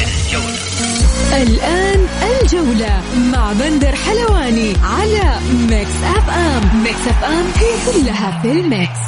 الجولة 0.00 1.42
الآن 1.42 2.06
الجولة 2.42 3.02
مع 3.32 3.52
بندر 3.52 3.94
حلواني 3.94 4.74
على 4.82 5.40
Mix 5.70 5.90
FM 6.04 6.82
Mix 6.82 7.08
FM 7.08 7.44
هي 7.56 7.92
كلها 7.92 8.42
في 8.42 8.52
ال 8.52 8.61
mix. 8.61 8.98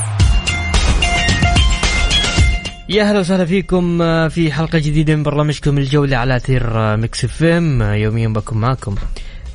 يا 2.89 3.05
هلا 3.05 3.19
وسهلا 3.19 3.45
فيكم 3.45 4.03
آه، 4.03 4.29
في 4.29 4.53
حلقة 4.53 4.79
جديدة 4.79 5.17
من 5.17 5.23
برنامجكم 5.23 5.79
الجولة 5.79 6.17
على 6.17 6.37
أثير 6.37 6.79
آه، 6.79 6.97
Mix 6.97 7.25
FM 7.25 7.83
يوميا 7.83 8.29
بكون 8.29 8.59
معكم 8.59 8.95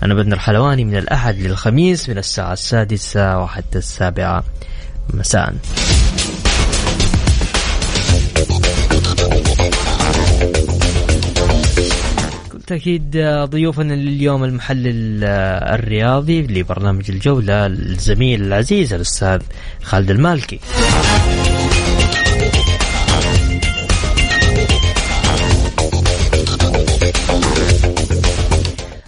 أنا 0.04 0.14
بندر 0.14 0.40
حلواني 0.40 0.86
من 0.86 0.96
الأحد 0.96 1.38
للخميس 1.40 2.10
من 2.10 2.18
الساعة 2.18 2.54
السادسة 2.54 3.40
وحتى 3.40 3.78
السابعة 3.78 4.44
مساء. 5.14 5.54
بالتأكيد 12.72 13.18
ضيوفنا 13.50 13.94
لليوم 13.94 14.44
المحلل 14.44 15.24
آه، 15.24 15.76
الرياضي 15.76 16.42
لبرنامج 16.42 17.12
الجولة 17.12 17.66
الزميل 17.66 18.44
العزيز 18.44 18.94
الأستاذ 18.94 19.42
خالد 19.84 20.12
المالكي. 20.12 20.60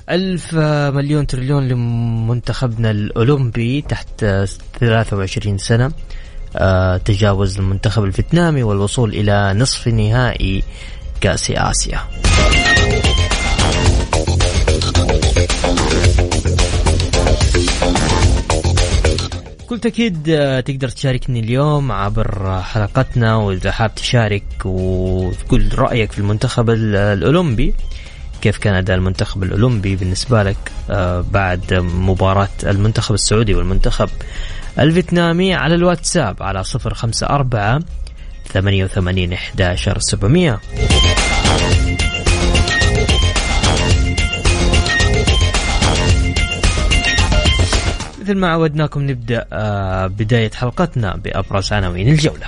ألف 0.09 0.55
مليون 0.95 1.27
تريليون 1.27 1.67
لمنتخبنا 1.67 2.91
الأولمبي 2.91 3.81
تحت 3.81 4.25
23 4.79 5.57
سنة. 5.57 5.91
آه، 6.55 6.97
تجاوز 6.97 7.59
المنتخب 7.59 8.03
الفيتنامي 8.03 8.63
والوصول 8.63 9.09
إلى 9.09 9.53
نصف 9.53 9.87
نهائي 9.87 10.63
كأس 11.21 11.51
آسيا. 11.51 11.99
بكل 19.73 19.81
تأكيد 19.81 20.29
آه، 20.29 20.59
تقدر 20.59 20.89
تشاركني 20.89 21.39
اليوم 21.39 21.91
عبر 21.91 22.61
حلقتنا 22.61 23.35
وإذا 23.35 23.71
حاب 23.71 23.95
تشارك 23.95 24.43
وتقول 24.65 25.79
رأيك 25.79 26.11
في 26.11 26.19
المنتخب 26.19 26.69
الأولمبي 26.69 27.73
كيف 28.41 28.57
كان 28.57 28.73
أداء 28.73 28.97
المنتخب 28.97 29.43
الأولمبي 29.43 29.95
بالنسبة 29.95 30.43
لك 30.43 30.71
آه، 30.89 31.25
بعد 31.31 31.73
مباراة 31.73 32.49
المنتخب 32.63 33.13
السعودي 33.15 33.53
والمنتخب 33.53 34.09
الفيتنامي 34.79 35.53
على 35.53 35.75
الواتساب 35.75 36.43
على 36.43 36.63
054 36.85 37.85
88 38.53 39.33
11 39.33 39.99
700 39.99 40.59
مثل 48.23 48.35
ما 48.37 48.47
عودناكم 48.47 49.09
نبدأ 49.09 49.45
آه، 49.53 50.07
بداية 50.07 50.51
حلقتنا 50.51 51.15
بأبرز 51.15 51.73
عناوين 51.73 52.07
الجولة. 52.07 52.47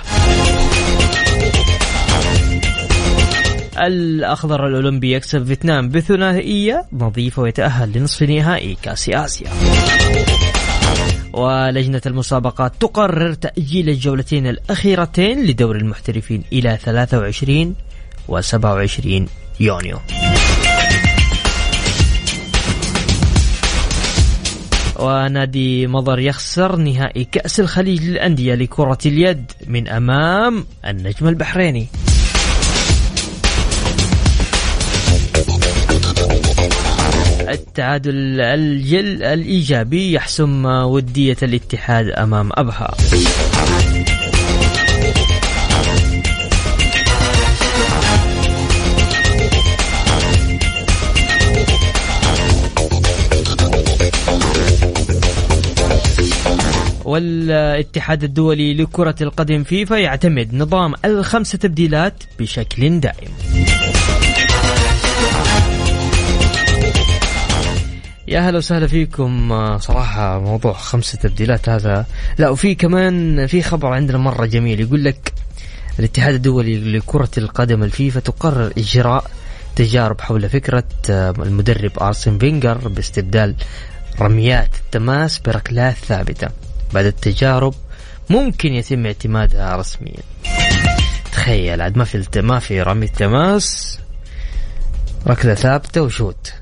الأخضر 3.78 4.66
الأولمبي 4.66 5.12
يكسب 5.12 5.44
فيتنام 5.44 5.88
بثنائية 5.88 6.84
نظيفة 6.92 7.42
ويتأهل 7.42 7.92
لنصف 7.92 8.22
نهائي 8.22 8.76
كأس 8.82 9.08
آسيا. 9.08 9.50
ولجنة 11.32 12.02
المسابقات 12.06 12.72
تقرر 12.80 13.34
تأجيل 13.34 13.88
الجولتين 13.88 14.46
الأخيرتين 14.46 15.46
لدور 15.46 15.76
المحترفين 15.76 16.44
إلى 16.52 16.78
23 16.84 17.74
و 18.28 18.40
27 18.40 19.26
يونيو. 19.60 19.98
ونادي 25.00 25.86
مضر 25.86 26.18
يخسر 26.18 26.76
نهائي 26.76 27.24
كأس 27.24 27.60
الخليج 27.60 28.02
للأندية 28.04 28.54
لكرة 28.54 28.98
اليد 29.06 29.52
من 29.66 29.88
أمام 29.88 30.64
النجم 30.86 31.28
البحريني. 31.28 31.86
التعادل 37.48 38.40
الجل 38.40 39.22
الإيجابي 39.22 40.12
يحسم 40.12 40.64
ودية 40.66 41.36
الاتحاد 41.42 42.08
أمام 42.08 42.50
أبها. 42.52 42.94
والاتحاد 57.06 58.24
الدولي 58.24 58.74
لكرة 58.74 59.14
القدم 59.20 59.64
فيفا 59.64 59.94
يعتمد 59.94 60.54
نظام 60.54 60.94
الخمسة 61.04 61.58
تبديلات 61.58 62.24
بشكل 62.38 63.00
دائم. 63.00 63.30
يا 68.28 68.40
هلا 68.40 68.58
وسهلا 68.58 68.86
فيكم. 68.86 69.52
آه، 69.52 69.78
صراحة 69.78 70.40
موضوع 70.40 70.72
خمسة 70.72 71.18
تبديلات 71.18 71.68
هذا. 71.68 72.06
لا 72.38 72.48
وفي 72.48 72.74
كمان 72.74 73.46
في 73.46 73.62
خبر 73.62 73.88
عندنا 73.88 74.18
مرة 74.18 74.46
جميل. 74.46 74.80
يقول 74.80 75.04
لك 75.04 75.32
الاتحاد 75.98 76.34
الدولي 76.34 76.98
لكرة 76.98 77.30
القدم 77.38 77.82
الفيفا 77.82 78.20
تقرر 78.20 78.72
إجراء 78.78 79.30
تجارب 79.76 80.20
حول 80.20 80.48
فكرة 80.48 80.84
آه، 81.10 81.30
المدرب 81.30 81.92
أرسن 82.00 82.38
فينجر 82.38 82.88
باستبدال 82.88 83.54
رميات 84.20 84.70
التماس 84.84 85.38
بركلات 85.38 85.94
ثابتة. 85.94 86.65
بعد 86.94 87.04
التجارب 87.04 87.74
ممكن 88.30 88.72
يتم 88.72 89.06
اعتمادها 89.06 89.76
رسميا. 89.76 90.22
تخيل 91.32 91.80
عاد 91.80 91.98
ما 91.98 92.04
في 92.04 92.40
ما 92.40 92.58
في 92.58 92.82
رمي 92.82 93.08
تماس 93.08 93.98
ركلة 95.26 95.54
ثابتة 95.54 96.02
وشوت. 96.02 96.52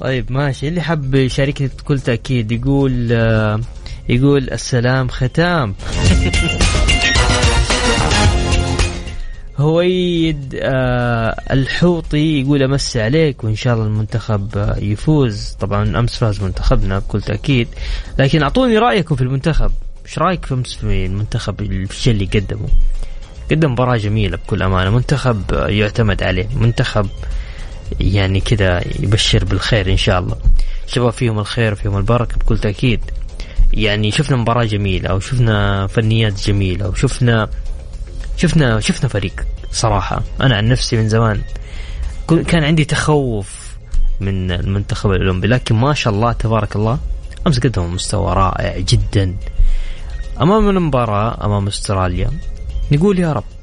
طيب 0.00 0.32
ماشي. 0.32 0.68
اللي 0.68 0.80
حب 0.80 1.14
يشاركني 1.14 1.66
بكل 1.66 2.00
تأكيد 2.00 2.52
يقول 2.52 3.08
آه، 3.12 3.60
يقول 4.08 4.50
السلام 4.50 5.08
ختام. 5.08 5.74
هويد 9.58 10.58
آه 10.62 11.42
الحوطي 11.50 12.40
يقول 12.40 12.62
أمسي 12.62 13.02
عليك 13.02 13.44
وإن 13.44 13.54
شاء 13.56 13.74
الله 13.74 13.86
المنتخب 13.86 14.58
آه، 14.58 14.76
يفوز. 14.78 15.56
طبعا 15.60 15.98
أمس 15.98 16.16
فاز 16.16 16.42
منتخبنا 16.42 16.98
بكل 16.98 17.22
تأكيد. 17.22 17.68
لكن 18.18 18.42
أعطوني 18.42 18.78
رأيكم 18.78 19.16
في 19.16 19.22
المنتخب. 19.22 19.70
إيش 20.06 20.18
رأيك 20.18 20.44
في 20.44 20.54
أمس 20.54 20.74
في 20.74 21.06
المنتخب 21.06 21.60
الشيء 21.60 22.12
اللي 22.12 22.24
قدمه؟ 22.24 22.68
قدم 23.50 23.72
مباراة 23.72 23.96
جميلة 23.96 24.36
بكل 24.36 24.62
أمانة. 24.62 24.90
منتخب 24.90 25.42
آه، 25.52 25.68
يعتمد 25.68 26.22
عليه. 26.22 26.48
منتخب 26.54 27.06
يعني 28.00 28.40
كذا 28.40 28.82
يبشر 29.00 29.44
بالخير 29.44 29.90
إن 29.92 29.96
شاء 29.96 30.18
الله. 30.20 30.36
شباب 30.86 31.12
فيهم 31.12 31.38
الخير 31.38 31.74
فيهم 31.74 31.96
البركة 31.96 32.36
بكل 32.36 32.58
تأكيد. 32.58 33.00
يعني 33.72 34.10
شفنا 34.10 34.36
مباراة 34.36 34.64
جميلة 34.64 35.14
وشفنا 35.14 35.86
فنيات 35.86 36.46
جميلة 36.46 36.88
وشفنا 36.88 37.48
شفنا 38.38 38.80
شفنا 38.80 39.08
فريق 39.08 39.46
صراحة. 39.70 40.22
أنا 40.40 40.56
عن 40.56 40.68
نفسي 40.68 40.96
من 40.96 41.08
زمان 41.08 41.40
كان 42.46 42.64
عندي 42.64 42.84
تخوف 42.84 43.76
من 44.20 44.50
المنتخب 44.50 45.10
الأولمبي 45.10 45.46
لكن 45.48 45.74
ما 45.74 45.94
شاء 45.94 46.12
الله 46.12 46.32
تبارك 46.32 46.76
الله 46.76 46.98
أمس 47.46 47.58
قدموا 47.58 47.88
مستوى 47.88 48.32
رائع 48.32 48.78
جدا. 48.78 49.36
أمام 50.40 50.68
المباراة 50.68 51.44
أمام 51.44 51.66
أستراليا 51.66 52.30
نقول 52.92 53.18
يا 53.18 53.32
رب 53.32 53.57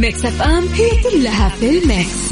Mix 0.00 0.24
FM 0.24 0.68
هي 0.68 0.90
كلها 1.02 1.48
في 1.48 1.78
ال 1.78 1.88
mix. 1.88 2.30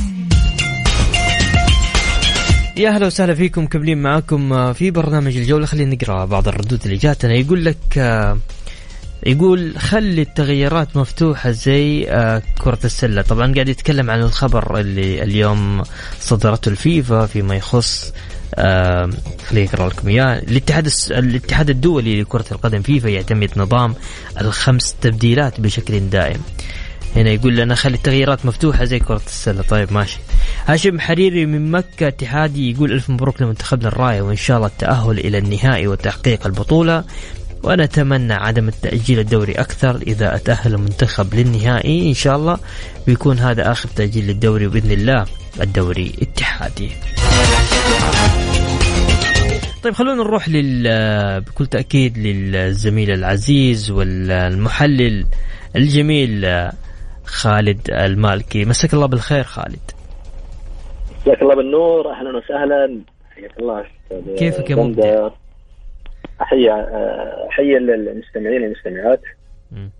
يا 2.76 2.88
أهلا 2.88 3.06
وسهلا 3.06 3.34
فيكم 3.34 3.66
كملين 3.66 3.98
معاكم 3.98 4.52
آه، 4.52 4.72
في 4.72 4.90
برنامج 4.90 5.36
الجولة. 5.36 5.66
خلينا 5.66 5.94
نقرأ 5.94 6.24
بعض 6.24 6.48
الردود 6.48 6.80
اللي 6.84 6.96
جاتنا. 6.96 7.34
يقول 7.34 7.64
لك 7.64 7.98
آه، 7.98 8.38
يقول 9.26 9.78
خلي 9.78 10.22
التغيرات 10.22 10.96
مفتوحة 10.96 11.50
زي 11.50 12.10
آه، 12.10 12.42
كرة 12.58 12.78
السلة. 12.84 13.22
طبعا 13.22 13.54
قاعد 13.54 13.68
يتكلم 13.68 14.10
عن 14.10 14.20
الخبر 14.20 14.80
اللي 14.80 15.22
اليوم 15.22 15.82
صدرته 16.20 16.68
الفيفا 16.68 17.26
فيما 17.26 17.56
يخص 17.56 18.12
خليني 19.46 19.68
أقرأ 19.68 19.88
لكم 19.88 20.08
إياه. 20.08 20.38
الاتحاد 20.38 20.90
الاتحاد 21.10 21.70
الدولي 21.70 22.22
لكرة 22.22 22.44
القدم 22.52 22.82
فيفا 22.82 23.08
يعتمد 23.08 23.50
نظام 23.56 23.94
الخمس 24.40 24.94
تبديلات 25.00 25.60
بشكل 25.60 26.00
دائم. 26.00 26.40
هنا 27.16 27.30
يقول 27.30 27.56
لنا 27.56 27.74
خلي 27.74 27.94
التغييرات 27.94 28.46
مفتوحة 28.46 28.84
زي 28.84 28.98
كرة 28.98 29.22
السلة. 29.26 29.62
طيب 29.62 29.92
ماشي. 29.92 30.18
هاشم 30.66 31.00
حريري 31.00 31.46
من 31.46 31.70
مكة 31.70 32.08
اتحادي 32.08 32.70
يقول 32.70 32.92
ألف 32.92 33.10
مبروك 33.10 33.42
لمنتخبنا 33.42 33.88
الراية 33.88 34.22
وإن 34.22 34.36
شاء 34.36 34.56
الله 34.56 34.68
التأهل 34.68 35.18
إلى 35.18 35.38
النهائي 35.38 35.86
وتحقيق 35.86 36.46
البطولة. 36.46 37.04
ونتمنى 37.62 38.32
عدم 38.32 38.68
التأجيل 38.68 39.18
الدوري 39.18 39.52
أكثر 39.52 39.96
إذا 39.96 40.34
أتأهل 40.34 40.74
المنتخب 40.74 41.34
للنهائي. 41.34 42.08
إن 42.08 42.14
شاء 42.14 42.36
الله 42.36 42.58
بيكون 43.06 43.38
هذا 43.38 43.72
آخر 43.72 43.88
تأجيل 43.88 44.26
للدوري 44.26 44.68
بإذن 44.68 44.90
الله 44.90 45.24
الدوري 45.62 46.12
اتحادي 46.22 46.90
طيب 49.82 49.94
خلونا 49.94 50.22
نروح 50.22 50.48
لل 50.48 51.40
بكل 51.40 51.66
تأكيد 51.66 52.18
للزميل 52.18 53.10
العزيز 53.10 53.90
والمحلل 53.90 55.26
الجميل 55.76 56.46
خالد 57.28 57.90
المالكي. 57.90 58.64
مساك 58.64 58.94
الله 58.94 59.06
بالخير 59.06 59.44
خالد. 59.44 59.90
مساك 61.20 61.42
الله 61.42 61.54
بالنور. 61.54 62.12
أهلا 62.12 62.36
وسهلا. 62.36 63.00
حياك 63.34 63.58
الله 63.60 63.84
كيفك 64.38 64.70
يا 64.70 64.76
مبدع؟ 64.76 65.28
أحيي 66.42 66.72
أحيي 67.50 67.76
المستمعين 67.76 68.62
والمستمعات. 68.62 69.20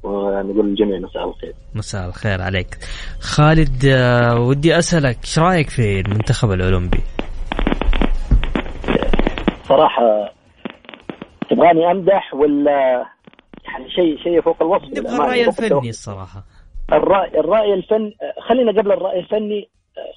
ونقول 0.03 0.67
للجميع 0.69 0.99
مساء 0.99 1.29
الخير. 1.29 1.55
مساء 1.75 2.09
الخير 2.09 2.43
عليك. 2.43 2.79
خالد 3.21 3.85
آه، 3.87 4.41
ودي 4.41 4.79
أسألك 4.79 5.19
إيش 5.25 5.39
رأيك 5.39 5.71
في 5.71 6.01
المنتخب 6.01 6.53
الأولمبي؟ 6.53 7.01
صراحة 9.69 10.33
تبغاني 11.51 11.91
أمدح 11.91 12.35
ولا 12.35 13.07
يعني 13.65 13.91
شيء 13.91 14.19
شيء 14.25 14.41
فوق 14.41 14.63
الوصف؟ 14.63 14.99
نبغى 14.99 15.17
الرأي 15.17 15.49
الفني 15.49 15.89
الصراحة. 15.89 16.45
الراي 16.93 17.41
الرأي 17.41 17.75
الفن 17.75 18.13
خلينا 18.49 18.73
قبل 18.73 18.93
الرأي 18.93 19.19
الفني 19.19 19.69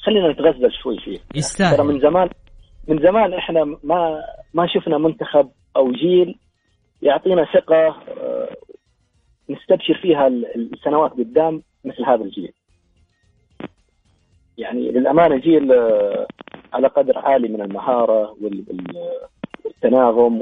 خلينا 0.06 0.32
نتغزل 0.32 0.72
شوي 0.72 1.00
فيه 1.00 1.20
يستاهل 1.36 1.78
ترى 1.78 1.88
من 1.88 2.00
زمان 2.00 2.30
من 2.88 3.00
زمان 3.00 3.34
إحنا 3.34 3.64
ما 3.84 4.24
ما 4.54 4.68
شفنا 4.68 4.98
منتخب 4.98 5.50
أو 5.76 5.92
جيل 5.92 6.40
يعطينا 7.02 7.46
ثقة 7.54 7.88
آه، 7.88 8.56
نستبشر 9.50 10.00
فيها 10.02 10.28
السنوات 10.56 11.12
قدام 11.12 11.62
مثل 11.86 12.04
هذا 12.06 12.24
الجيل. 12.24 12.54
يعني 14.58 14.92
للأمانة 14.92 15.38
جيل 15.38 15.72
آه، 15.72 16.28
على 16.74 16.88
قدر 16.88 17.18
عالي 17.18 17.48
من 17.48 17.62
المهارة 17.62 18.38
والتناغم 19.66 20.42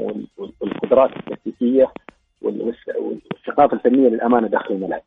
والقدرات 0.60 1.10
التكتيكية 1.16 1.92
والثقافة 2.42 3.76
الفنية 3.76 4.08
للأمانة 4.08 4.48
داخل 4.48 4.74
الملعب. 4.74 5.02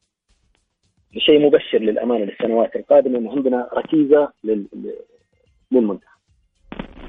شيء 1.17 1.39
مبشر 1.39 1.77
للأمانة 1.79 2.25
للسنوات 2.25 2.75
القادمة 2.75 3.19
انه 3.19 3.31
عندنا 3.31 3.69
ركيزة 3.77 4.29
للمنتخب. 5.71 6.13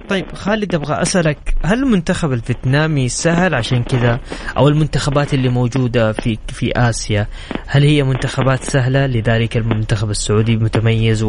طيب 0.09 0.33
خالد 0.33 0.75
أبغى 0.75 1.03
أسألك 1.03 1.39
هل 1.65 1.79
المنتخب 1.83 2.33
الفيتنامي 2.33 3.09
سهل 3.09 3.55
عشان 3.55 3.83
كذا 3.83 4.21
أو 4.59 4.69
المنتخبات 4.69 5.35
اللي 5.35 5.49
موجودة 5.49 6.13
في 6.13 6.39
في 6.49 6.73
آسيا 6.77 7.27
هل 7.67 7.83
هي 7.83 8.03
منتخبات 8.03 8.59
سهلة 8.59 9.07
لذلك 9.07 9.57
المنتخب 9.57 10.11
السعودي 10.11 10.57
متميز. 10.57 11.23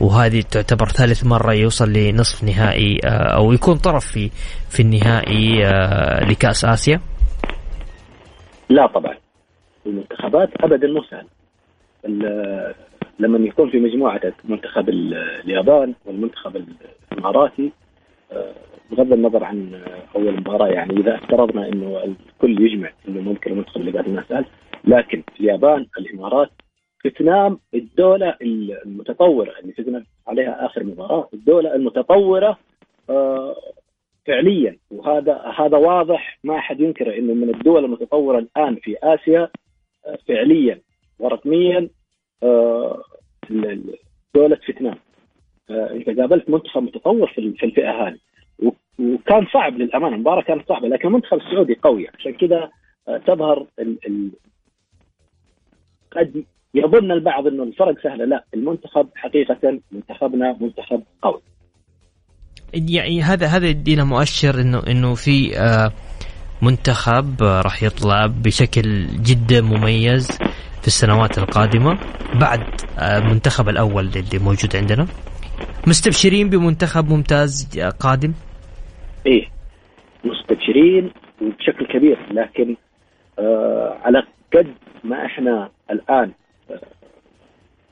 وهذه 0.00 0.40
تعتبر 0.52 0.86
ثالث 0.86 1.26
مرة 1.26 1.52
يوصل 1.52 1.92
لنصف 1.92 2.44
نهائي 2.44 2.98
آه، 3.04 3.08
أو 3.08 3.52
يكون 3.52 3.76
طرف 3.76 4.06
في 4.06 4.30
في 4.70 4.80
النهائي 4.82 5.66
آه، 5.66 6.24
لكأس 6.30 6.64
آسيا؟ 6.64 7.00
لا 8.70 8.86
طبعا 8.86 9.14
المنتخبات 9.86 10.48
ابدا 10.60 10.86
مو 10.88 11.02
سهله 11.02 11.33
لما 13.18 13.38
يكون 13.38 13.70
في 13.70 13.80
مجموعة 13.80 14.32
منتخب 14.44 14.88
اليابان 14.88 15.94
والمنتخب 16.06 16.64
الإماراتي 17.12 17.72
آه، 18.32 18.54
بغض 18.90 19.12
النظر 19.12 19.44
عن 19.44 19.82
أول 20.16 20.36
مباراة 20.36 20.68
يعني 20.68 21.00
إذا 21.00 21.14
افترضنا 21.14 21.68
إنه 21.68 22.04
الكل 22.04 22.62
يجمع 22.62 22.90
إنه 23.08 23.20
ممكن 23.20 23.50
المنتخب 23.50 23.80
اللي 23.80 23.92
قاعد 23.92 24.24
سهل 24.28 24.44
لكن 24.84 25.22
اليابان 25.40 25.86
الإمارات 25.98 26.50
فيتنام 26.98 27.58
الدولة 27.74 28.36
المتطورة 28.42 29.52
اللي 29.60 29.72
فزنا 29.72 30.04
عليها 30.26 30.66
آخر 30.66 30.84
مباراة 30.84 31.28
الدولة 31.34 31.74
المتطورة 31.74 32.58
آه، 33.10 33.56
فعليا. 34.26 34.76
وهذا 34.90 35.42
هذا 35.58 35.76
واضح 35.76 36.38
ما 36.44 36.56
أحد 36.58 36.80
ينكر 36.80 37.18
إنه 37.18 37.34
من 37.34 37.54
الدول 37.54 37.84
المتطورة 37.84 38.38
الآن 38.38 38.74
في 38.74 38.96
آسيا 39.02 39.48
آه، 40.06 40.18
فعليا. 40.28 40.80
ورقميا 41.18 41.88
دولة 44.34 44.56
فيتنام. 44.66 44.98
آه، 45.70 45.90
انت 45.90 46.20
قابلت 46.20 46.50
منتخب 46.50 46.82
متطور 46.82 47.26
في 47.34 47.64
الفئة 47.64 47.90
هذه. 47.90 48.18
وكان 48.98 49.46
صعب 49.52 49.72
للأمانة 49.78 50.14
المباراة 50.14 50.42
كانت 50.42 50.68
صعبة 50.68 50.88
لكن 50.88 51.08
المنتخب 51.08 51.38
السعودي 51.38 51.74
قوي. 51.82 52.08
عشان 52.18 52.32
كذا 52.32 52.70
آه، 53.08 53.18
تظهر 53.18 53.66
ال 53.78 53.98
ال 54.06 54.30
قد 56.12 56.44
يظن 56.74 57.12
البعض 57.12 57.46
إنه 57.46 57.62
الفرق 57.62 58.02
سهلة. 58.02 58.24
لا 58.24 58.44
المنتخب 58.54 59.08
حقيقة 59.14 59.80
منتخبنا 59.92 60.56
منتخب 60.60 61.02
قوي. 61.22 61.40
يعني 62.74 63.22
هذا 63.22 63.46
هذا 63.46 63.66
يدينا 63.66 64.04
مؤشر 64.04 64.60
انه 64.60 64.82
إنه 64.86 65.14
في 65.14 65.58
آه، 65.58 65.92
منتخب 66.64 67.42
راح 67.42 67.82
يطلع 67.82 68.26
بشكل 68.26 69.06
جدا 69.06 69.60
مميز 69.60 70.38
في 70.80 70.86
السنوات 70.86 71.38
القادمة 71.38 71.98
بعد 72.40 72.60
المنتخب 72.98 73.68
الأول 73.68 74.04
اللي 74.06 74.38
موجود 74.44 74.76
عندنا 74.76 75.06
مستبشرين 75.86 76.50
بمنتخب 76.50 77.08
ممتاز 77.08 77.78
قادم؟ 78.00 78.32
إيه 79.26 79.48
مستبشرين 80.24 81.10
بشكل 81.40 81.86
كبير 81.86 82.18
لكن 82.30 82.76
آه 83.38 83.98
على 84.04 84.22
قد 84.56 84.74
ما 85.04 85.26
إحنا 85.26 85.70
الآن 85.90 86.32
آه 86.70 86.80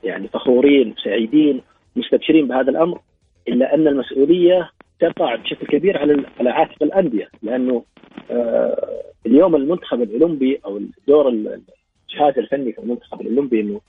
يعني 0.04 0.28
فخورين 0.28 0.94
سعيدين 1.04 1.62
مستبشرين 1.96 2.48
بهذا 2.48 2.70
الأمر 2.70 3.00
إلا 3.48 3.74
أن 3.74 3.88
المسؤولية 3.88 4.70
تقع 5.00 5.34
بشكل 5.36 5.66
كبير 5.66 5.98
على 5.98 6.24
على 6.40 6.50
عاتق 6.50 6.82
الأندية 6.82 7.28
لأنه 7.42 7.74
آه 7.74 8.11
اليوم 9.26 9.56
المنتخب 9.56 10.02
الأولمبي 10.02 10.60
أو 10.64 10.76
الدور 10.76 11.28
الجهاز 11.28 12.38
الفني 12.38 12.72
في 12.72 12.78
المنتخب 12.78 13.20
الأولمبي 13.20 13.60
إنه 13.60 13.80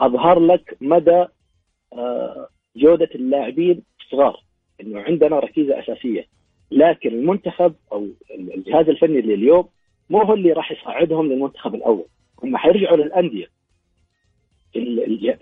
أظهر 0.00 0.40
لك 0.40 0.76
مدى 0.80 1.24
آه 1.92 2.48
جودة 2.76 3.08
اللاعبين 3.14 3.82
الصغار. 4.00 4.42
إنه 4.80 5.00
عندنا 5.00 5.38
ركيزة 5.38 5.80
أساسية. 5.80 6.26
لكن 6.70 7.08
المنتخب 7.08 7.74
أو 7.92 8.08
الجهاز 8.54 8.88
الفني 8.88 9.18
اللي 9.18 9.34
اليوم 9.34 9.68
مو 10.10 10.22
هو 10.22 10.34
اللي 10.34 10.52
راح 10.52 10.72
يصعدهم 10.72 11.32
للمنتخب 11.32 11.74
الأول. 11.74 12.04
هم 12.42 12.56
حيرجعوا 12.56 12.96
للأندية. 12.96 13.46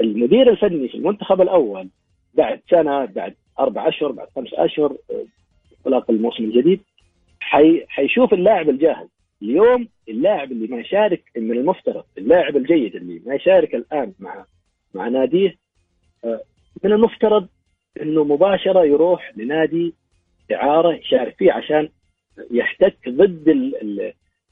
المدير 0.01 0.51
الفني 0.51 0.89
في 0.89 0.95
المنتخب 0.95 1.41
الأول 1.41 1.89
بعد 2.35 2.61
سنة 2.71 3.05
بعد 3.05 3.35
أربع 3.59 3.89
أشهر 3.89 4.13
بعد 4.13 4.29
خمس 4.37 4.55
أشهر 4.55 4.97
انطلاق 5.79 6.11
الموسم 6.11 6.45
الجديد 6.45 6.81
حي 7.53 7.85
حيشوف 7.89 8.33
اللاعب 8.33 8.69
الجاهز 8.69 9.09
اليوم 9.43 9.89
اللاعب 10.09 10.53
اللي 10.53 10.67
ما 10.67 10.81
يشارك 10.81 11.23
من 11.37 11.51
المفترض 11.53 12.05
اللاعب 12.19 12.57
الجيد 12.57 12.97
اللي 12.97 13.23
ما 13.27 13.35
يشارك 13.35 13.75
الآن 13.75 14.13
مع 14.21 14.45
مع 14.95 15.09
ناديه 15.09 15.57
آه، 16.25 16.41
من 16.85 16.93
المفترض 16.93 17.49
إنه 18.03 18.25
مباشرة 18.25 18.85
يروح 18.85 19.33
لنادي 19.37 19.95
إعارة 20.53 20.95
يشارك 20.95 21.37
فيه 21.39 21.53
عشان 21.53 21.89
يحتك 22.51 23.09
ضد 23.09 23.73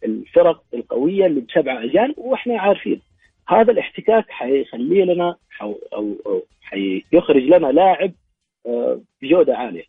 الفرق 0.05 0.63
القوية 0.75 1.27
اللي 1.27 1.41
بسبعه 1.41 1.85
اجانب 1.85 2.15
وإحنا 2.19 2.61
عارفين 2.61 3.01
هذا 3.49 3.73
الاحتكاك 3.73 4.31
حيخلي 4.31 5.05
لنا 5.05 5.37
أو 5.63 5.79
أو 5.93 6.43
حيخرج 6.63 7.43
لنا 7.43 7.67
لاعب 7.67 8.13
آه، 8.67 9.01
بجودة 9.23 9.57
عالية. 9.57 9.85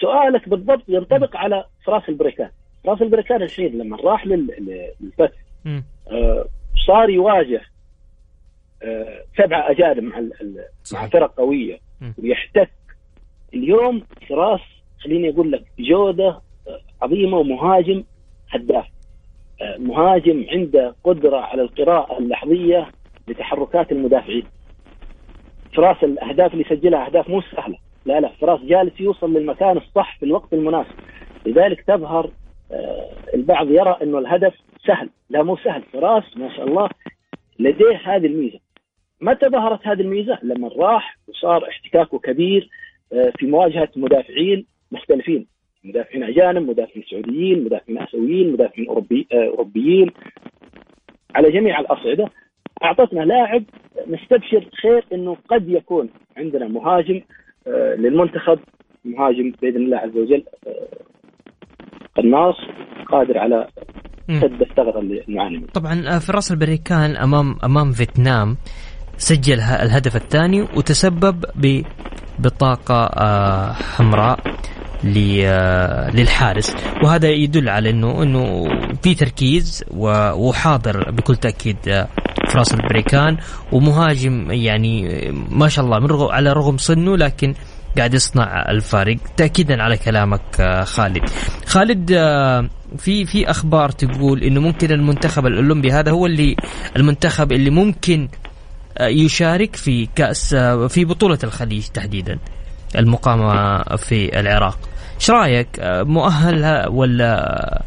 سؤالك 0.00 0.48
بالضبط 0.48 0.82
ينطبق 0.88 1.36
على 1.36 1.64
فراس 1.84 2.08
البريكان، 2.08 2.50
فراس 2.84 3.02
البريكان 3.02 3.42
الحين 3.42 3.78
لما 3.78 3.96
راح 3.96 4.26
للفتح 4.26 5.38
آه، 6.12 6.46
وصار 6.74 7.10
يواجه 7.10 7.60
آه، 8.82 9.22
سبعه 9.38 9.70
أجانب 9.70 10.02
مع 10.02 10.18
ال- 10.18 10.40
ال- 10.40 10.54
مع 10.56 10.62
صحيح. 10.84 11.10
فرق 11.10 11.34
قوية. 11.34 11.78
م. 12.00 12.10
ويحتك 12.18 12.70
اليوم 13.54 14.02
فراس 14.28 14.60
خليني 15.04 15.30
أقول 15.30 15.52
لك 15.52 15.64
جودة 15.78 16.28
آه، 16.28 16.80
عظيمة 17.02 17.38
ومهاجم 17.38 18.04
هداف. 18.50 18.86
آه، 19.62 19.76
مهاجم 19.78 20.46
عنده 20.50 20.94
قدرة 21.04 21.36
على 21.36 21.62
القراءة 21.62 22.18
اللحظية 22.18 22.88
لتحركات 23.28 23.92
المدافعين. 23.92 24.44
فراس 25.76 26.04
الأهداف 26.04 26.52
اللي 26.52 26.64
يسجلها 26.70 27.06
أهداف 27.06 27.28
مو 27.28 27.40
سهلة. 27.42 27.76
لا 28.08 28.20
لا 28.20 28.28
فراس 28.28 28.60
جالس 28.60 29.00
يوصل 29.00 29.34
للمكان 29.34 29.76
الصح 29.76 30.18
في 30.18 30.24
الوقت 30.24 30.52
المناسب. 30.52 30.94
لذلك 31.46 31.80
تظهر 31.80 32.30
آه، 32.72 33.10
البعض 33.34 33.70
يرى 33.70 33.96
إنه 34.02 34.18
الهدف 34.18 34.54
سهل. 34.86 35.08
لا 35.30 35.42
مو 35.42 35.56
سهل. 35.56 35.82
فراس 35.92 36.36
ما 36.36 36.56
شاء 36.56 36.68
الله 36.68 36.88
لديه 37.58 38.00
هذه 38.04 38.26
الميزة. 38.26 38.58
متى 39.20 39.46
ظهرت 39.48 39.86
هذه 39.86 40.00
الميزة؟ 40.00 40.38
لما 40.42 40.68
راح 40.68 41.18
وصار 41.28 41.68
احتكاكه 41.68 42.18
كبير 42.18 42.68
آه، 43.12 43.32
في 43.38 43.46
مواجهة 43.46 43.88
مدافعين 43.96 44.66
مختلفين. 44.92 45.46
مدافعين 45.84 46.22
أجانب 46.24 46.68
مدافعين 46.70 47.04
سعوديين 47.10 47.64
مدافعين 47.64 47.98
آسيويين 48.02 48.52
مدافعين 48.52 48.88
أوروبي 48.88 49.26
آه، 49.32 49.46
أوروبيين. 49.46 50.10
على 51.34 51.50
جميع 51.50 51.80
الأصعدة 51.80 52.28
أعطتنا 52.84 53.20
لاعب 53.20 53.64
نستبشر 54.06 54.64
خير 54.82 55.04
إنه 55.12 55.36
قد 55.48 55.68
يكون 55.68 56.08
عندنا 56.36 56.68
مهاجم 56.68 57.20
للمنتخب 57.98 58.58
مهاجم 59.04 59.52
بإذن 59.62 59.76
الله 59.76 59.96
عز 59.96 60.16
وجل 60.16 60.44
آه، 60.66 60.88
قناص 62.16 62.56
قادر 63.08 63.38
على. 63.38 63.68
سد 64.28 64.62
الثغرة 64.62 65.00
اللي 65.00 65.24
نعاني 65.28 65.56
منها 65.56 65.70
طبعا 65.74 65.92
آه، 66.08 66.18
فراس 66.18 66.52
البريكان 66.52 67.16
أمام 67.16 67.56
أمام 67.64 67.92
فيتنام 67.92 68.56
سجل 69.16 69.54
الهدف 69.60 70.16
الثاني 70.16 70.62
وتسبب 70.62 71.44
ب 71.56 71.82
بطاقة 72.38 73.04
آه، 73.04 73.72
حمراء 73.72 74.38
آه، 75.44 76.10
للحارس 76.10 76.76
وهذا 77.02 77.28
يدل 77.28 77.68
على 77.68 77.90
إنه 77.90 78.22
إنه 78.22 78.68
في 79.02 79.14
تركيز 79.14 79.84
وحاضر 80.36 81.10
بكل 81.10 81.36
تأكيد 81.36 81.76
آه، 81.88 82.08
فراس 82.48 82.74
البريكان 82.74 83.36
ومهاجم 83.72 84.50
يعني 84.50 85.08
ما 85.50 85.68
شاء 85.68 85.84
الله 85.84 85.98
من 85.98 86.06
رغم 86.06 86.32
على 86.32 86.52
رغم 86.52 86.78
سنه 86.78 87.16
لكن 87.16 87.54
قاعد 87.98 88.14
يصنع 88.14 88.70
الفارق 88.70 89.16
تاكيدا 89.36 89.82
على 89.82 89.96
كلامك 89.96 90.60
آه، 90.60 90.84
خالد. 90.84 91.30
خالد 91.66 92.12
آه، 92.12 92.68
في 92.98 93.26
في 93.26 93.50
أخبار 93.50 93.90
تقول 93.90 94.42
إنه 94.42 94.60
ممكن 94.60 94.90
المنتخب 94.92 95.46
الأولمبي 95.46 95.92
هذا 95.92 96.10
هو 96.10 96.26
اللي 96.26 96.56
المنتخب 96.96 97.52
اللي 97.52 97.70
ممكن 97.70 98.28
آه، 98.98 99.06
يشارك 99.06 99.76
في 99.76 100.08
كأس 100.14 100.54
في 100.88 101.04
بطولة 101.04 101.38
الخليج 101.44 101.86
تحديدا 101.86 102.38
المقامة 102.96 103.82
في 103.96 104.40
العراق. 104.40 104.78
إيش 105.20 105.30
رأيك؟ 105.30 105.68
مؤهل 105.84 106.88
ولا 106.88 107.82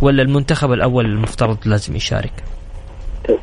ولا 0.00 0.22
المنتخب 0.22 0.72
الأول 0.72 1.06
المفترض 1.06 1.58
لازم 1.64 1.96
يشارك؟ 1.96 2.32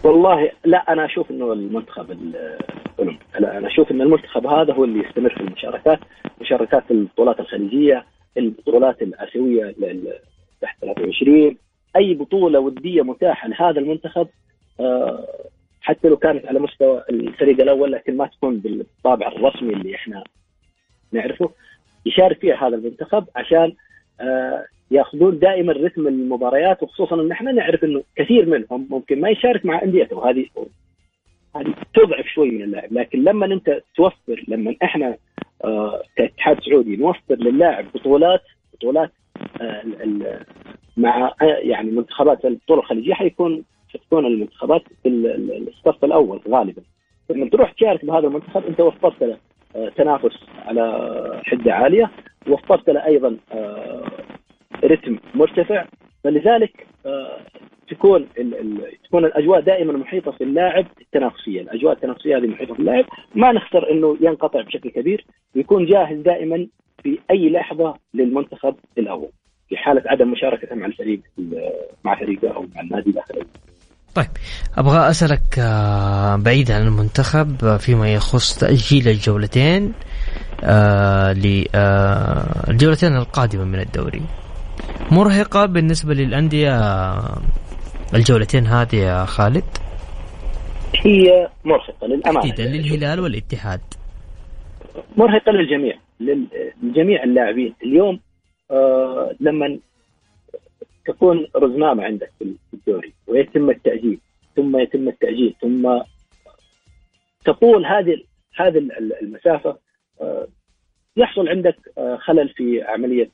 والله 0.04 0.52
لا 0.66 0.94
أنا 0.94 1.06
أشوف 1.06 1.32
إنه 1.32 1.54
المنتخب 1.54 2.12
الاولمبي 2.12 3.20
لا 3.40 3.58
أنا 3.58 3.68
أشوف 3.68 3.92
إن 3.92 4.02
المنتخب 4.02 4.48
هذا 4.48 4.74
هو 4.74 4.84
اللي 4.84 5.08
يستمر 5.08 5.30
في 5.30 5.42
المشاركات 5.42 6.00
مشاركات 6.42 6.92
البطولات 6.92 7.40
الخليجية 7.40 8.06
البطولات 8.38 9.02
الآسيوية 9.02 9.76
تحت 10.62 10.82
23 10.82 11.58
أي 11.96 12.14
بطولة 12.14 12.60
ودية 12.60 13.02
متاحة 13.02 13.48
لهذا 13.48 13.80
المنتخب 13.80 14.28
آه، 14.80 15.28
حتى 15.82 16.08
لو 16.08 16.18
كانت 16.18 16.46
على 16.46 16.60
مستوى 16.60 17.04
الفريق 17.10 17.62
الأول 17.62 17.92
لكن 17.92 18.18
ما 18.18 18.28
تكون 18.28 18.58
بالطابع 18.58 19.28
الرسمي 19.28 19.74
اللي 19.74 19.96
إحنا 19.96 20.24
نعرفه. 21.12 21.50
يشارك 22.06 22.40
فيها 22.40 22.68
هذا 22.68 22.76
المنتخب 22.76 23.26
عشان 23.36 23.74
آه، 24.22 24.66
ياخذون 24.92 25.40
دائما 25.40 25.74
رتم 25.74 26.08
المباريات 26.08 26.84
وخصوصا 26.84 27.16
إن 27.22 27.32
إحنا 27.32 27.52
نعرف 27.52 27.84
إنه 27.84 28.04
كثير 28.16 28.46
منهم 28.46 28.88
ممكن 28.90 29.22
ما 29.22 29.30
يشارك 29.30 29.66
مع 29.66 29.84
انديته 29.84 30.18
وهذه 30.18 30.46
هذه 31.56 31.74
تضعف 31.94 32.26
شوي 32.26 32.52
من 32.52 32.62
اللاعب. 32.64 32.94
لكن 32.94 33.24
لما 33.24 33.46
أنت 33.46 33.82
توفر 33.96 34.44
لما 34.48 34.76
إحنا 34.84 35.18
آه 35.66 36.02
كاتحاد 36.16 36.60
سعودي 36.62 36.96
نوفر 36.96 37.36
للاعب 37.36 37.86
بطولات 37.96 38.42
بطولات 38.74 39.12
آه 39.62 39.84
مع 40.98 41.28
آه 41.42 41.46
يعني 41.46 41.92
منتخبات 41.92 42.46
البطوله 42.46 42.80
الخليجية 42.82 43.14
حيكون 43.14 43.64
حتكون 43.94 44.26
المنتخبات 44.26 44.82
في 45.04 45.10
ال- 45.10 45.28
ال- 45.28 45.68
الصف 45.68 46.06
الأول 46.06 46.40
غالبا. 46.50 46.82
لما 47.30 47.50
تروح 47.50 47.72
تشارك 47.72 48.06
بهذا 48.06 48.28
المنتخب 48.28 48.66
أنت 48.68 48.80
وفرت 48.80 49.24
له 49.24 49.38
تنافس 49.96 50.38
على 50.66 51.42
حدة 51.46 51.74
عالية 51.74 52.12
وفرت 52.50 52.90
له 52.90 53.06
أيضا 53.06 53.38
رتم 54.84 55.18
مرتفع. 55.36 55.86
فلذلك 56.24 56.86
آه، 57.06 57.38
تكون 57.90 58.28
تكون 59.08 59.26
الأجواء 59.26 59.62
دائما 59.62 59.94
محيطة 59.94 60.32
في 60.32 60.44
اللاعب 60.44 60.86
التنافسية، 61.02 61.62
الأجواء 61.62 61.94
التنافسية 61.94 62.38
هذه 62.38 62.48
محيطة 62.48 62.74
في 62.74 62.80
اللاعب، 62.80 63.06
ما 63.36 63.52
نخسر 63.52 63.92
إنه 63.92 64.18
ينقطع 64.22 64.62
بشكل 64.62 64.90
كبير. 64.90 65.26
ويكون 65.56 65.86
جاهز 65.86 66.18
دائما 66.18 66.68
في 67.04 67.20
أي 67.32 67.50
لحظة 67.50 67.96
للمنتخب 68.14 68.76
الأول. 68.98 69.30
في 69.70 69.78
حالة 69.78 70.04
عدم 70.06 70.32
مشاركته 70.32 70.76
مع 70.76 70.86
الفريق 70.86 71.20
ال- 71.40 71.72
مع 72.06 72.20
فريقه 72.20 72.56
أو 72.56 72.66
مع 72.76 72.82
النادي 72.82 73.10
الآخر. 73.10 73.46
طيب 74.16 74.28
أبغى 74.78 75.10
أسألك 75.10 75.60
آه، 75.60 76.36
بعيد 76.36 76.72
عن 76.72 76.88
المنتخب 76.88 77.56
آه، 77.64 77.78
فيما 77.78 78.14
يخص 78.14 78.60
تأجيل 78.60 79.08
الجولتين 79.08 79.94
للجولتين 81.44 83.16
القادمة 83.18 83.64
من 83.64 83.80
الدوري. 83.80 84.22
مرهقة 85.12 85.66
بالنسبة 85.66 86.14
للأندية 86.14 86.72
آه، 86.80 87.42
الجولتين 88.14 88.66
هذه 88.66 88.96
يا 88.96 89.26
خالد؟ 89.26 89.64
هي 91.06 91.50
مرهقة 91.66 92.08
للأمانة. 92.08 92.42
تحديدا 92.50 92.70
للهلال 92.72 93.20
والاتحاد. 93.20 93.82
مرهقة 95.18 95.52
للجميع 95.52 95.98
لل- 96.20 96.48
لجميع 96.84 97.24
اللاعبين. 97.24 97.74
اليوم 97.84 98.20
آه 98.72 99.36
لما 99.40 99.80
تكون 101.06 101.48
رزنامه 101.56 102.04
عندك 102.04 102.32
في 102.40 102.56
الدوري 102.74 103.14
ويتم 103.28 103.70
التأجيل 103.70 104.20
ثم 104.56 104.78
يتم 104.80 105.08
التأجيل 105.08 105.56
ثم 105.62 106.00
تطول 107.46 107.86
هذه 107.86 108.18
هذه 108.56 108.78
ال- 108.78 109.22
المسافة 109.22 109.78
آه 110.22 110.48
يحصل 111.18 111.50
عندك 111.50 111.76
آه 111.98 112.18
خلل 112.18 112.50
في 112.50 112.82
عملية 112.84 113.30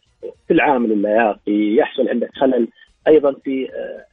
في 0.48 0.54
العامل 0.54 0.92
اللياقي 0.92 1.76
يحصل 1.76 2.10
عندك 2.10 2.30
خلل. 2.34 2.68
أيضا 3.08 3.34
في 3.34 3.70
آه 3.74 4.06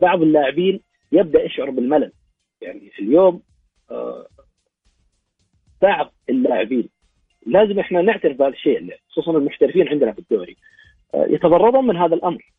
بعض 0.00 0.22
اللاعبين 0.22 0.80
يبدأ 1.12 1.42
يشعر 1.42 1.70
بالملل. 1.70 2.12
يعني 2.60 2.90
اليوم 2.98 3.42
آه 3.90 4.26
بعض 5.82 6.12
اللاعبين 6.30 6.88
لازم 7.46 7.78
إحنا 7.78 8.02
نعترف 8.02 8.36
بهذا 8.36 8.52
الشيء 8.52 8.96
خصوصا 9.08 9.30
المحترفين 9.30 9.88
عندنا 9.88 10.12
في 10.12 10.18
الدوري 10.18 10.56
آه، 11.14 11.26
يتضررون 11.30 11.86
من 11.86 11.96
هذا 11.96 12.14
الأمر. 12.14 12.52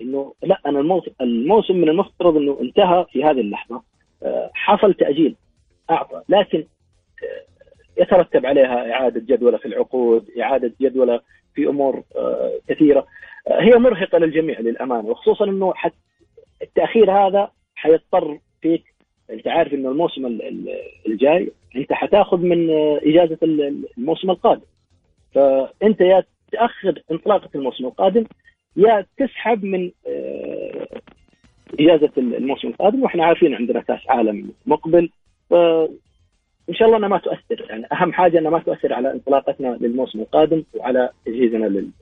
إنه 0.00 0.34
لا 0.42 0.60
أنا 0.66 0.80
الموسم 1.20 1.76
من 1.76 1.88
المفترض 1.88 2.36
إنه 2.36 2.58
انتهى 2.60 3.06
في 3.12 3.24
هذه 3.24 3.40
اللحظة. 3.40 3.82
حصل 4.54 4.94
تأجيل 4.94 5.36
أعطى. 5.90 6.22
لكن 6.28 6.64
يترتب 7.98 8.46
عليها 8.46 8.92
إعادة 8.92 9.20
جدولة 9.20 9.58
في 9.58 9.66
العقود، 9.66 10.30
إعادة 10.40 10.72
جدولة 10.80 11.20
في 11.58 11.66
أمور 11.68 12.02
آه، 12.16 12.52
كثيرة. 12.68 13.06
آه، 13.48 13.60
هي 13.60 13.70
مرهقة 13.78 14.18
للجميع 14.18 14.60
للأمانة 14.60 15.08
وخصوصا 15.08 15.44
إنه 15.44 15.74
حت 15.74 15.92
التأخير 16.62 17.10
هذا 17.12 17.50
حيضطر 17.74 18.38
فيك 18.62 18.84
أنت 19.30 19.48
عارف 19.48 19.72
إنه 19.74 19.88
الموسم 19.90 20.26
ال- 20.26 20.42
ال- 20.42 20.74
الجاي 21.06 21.50
أنت 21.76 21.92
حتاخذ 21.92 22.36
من 22.38 22.70
آه، 22.70 23.00
إجازة 23.02 23.38
ال- 23.42 23.84
الموسم 23.98 24.30
القادم. 24.30 24.62
فأنت 25.34 26.00
يا 26.00 26.24
تأخر 26.52 27.02
انطلاقة 27.10 27.48
الموسم 27.54 27.86
القادم 27.86 28.24
يا 28.76 29.06
تسحب 29.18 29.64
من 29.64 29.90
إجازة 31.80 32.10
الموسم 32.18 32.68
القادم 32.68 33.02
وإحنا 33.02 33.24
عارفين 33.24 33.54
عندنا 33.54 33.80
كأس 33.80 34.00
عالم 34.08 34.52
مقبل. 34.66 35.10
فان 36.68 36.76
شاء 36.76 36.88
الله 36.88 36.98
أنها 36.98 37.08
ما 37.08 37.18
تؤثر 37.18 37.66
يعني 37.70 37.86
أهم 37.92 38.12
حاجة 38.12 38.38
أنها 38.38 38.50
ما 38.50 38.58
تؤثر 38.58 38.92
على 38.94 39.12
انطلاقتنا 39.12 39.78
للموسم 39.80 40.20
القادم 40.20 40.62
وعلى 40.74 41.10
تجهيزنا 41.26 41.66
العالم 41.66 41.92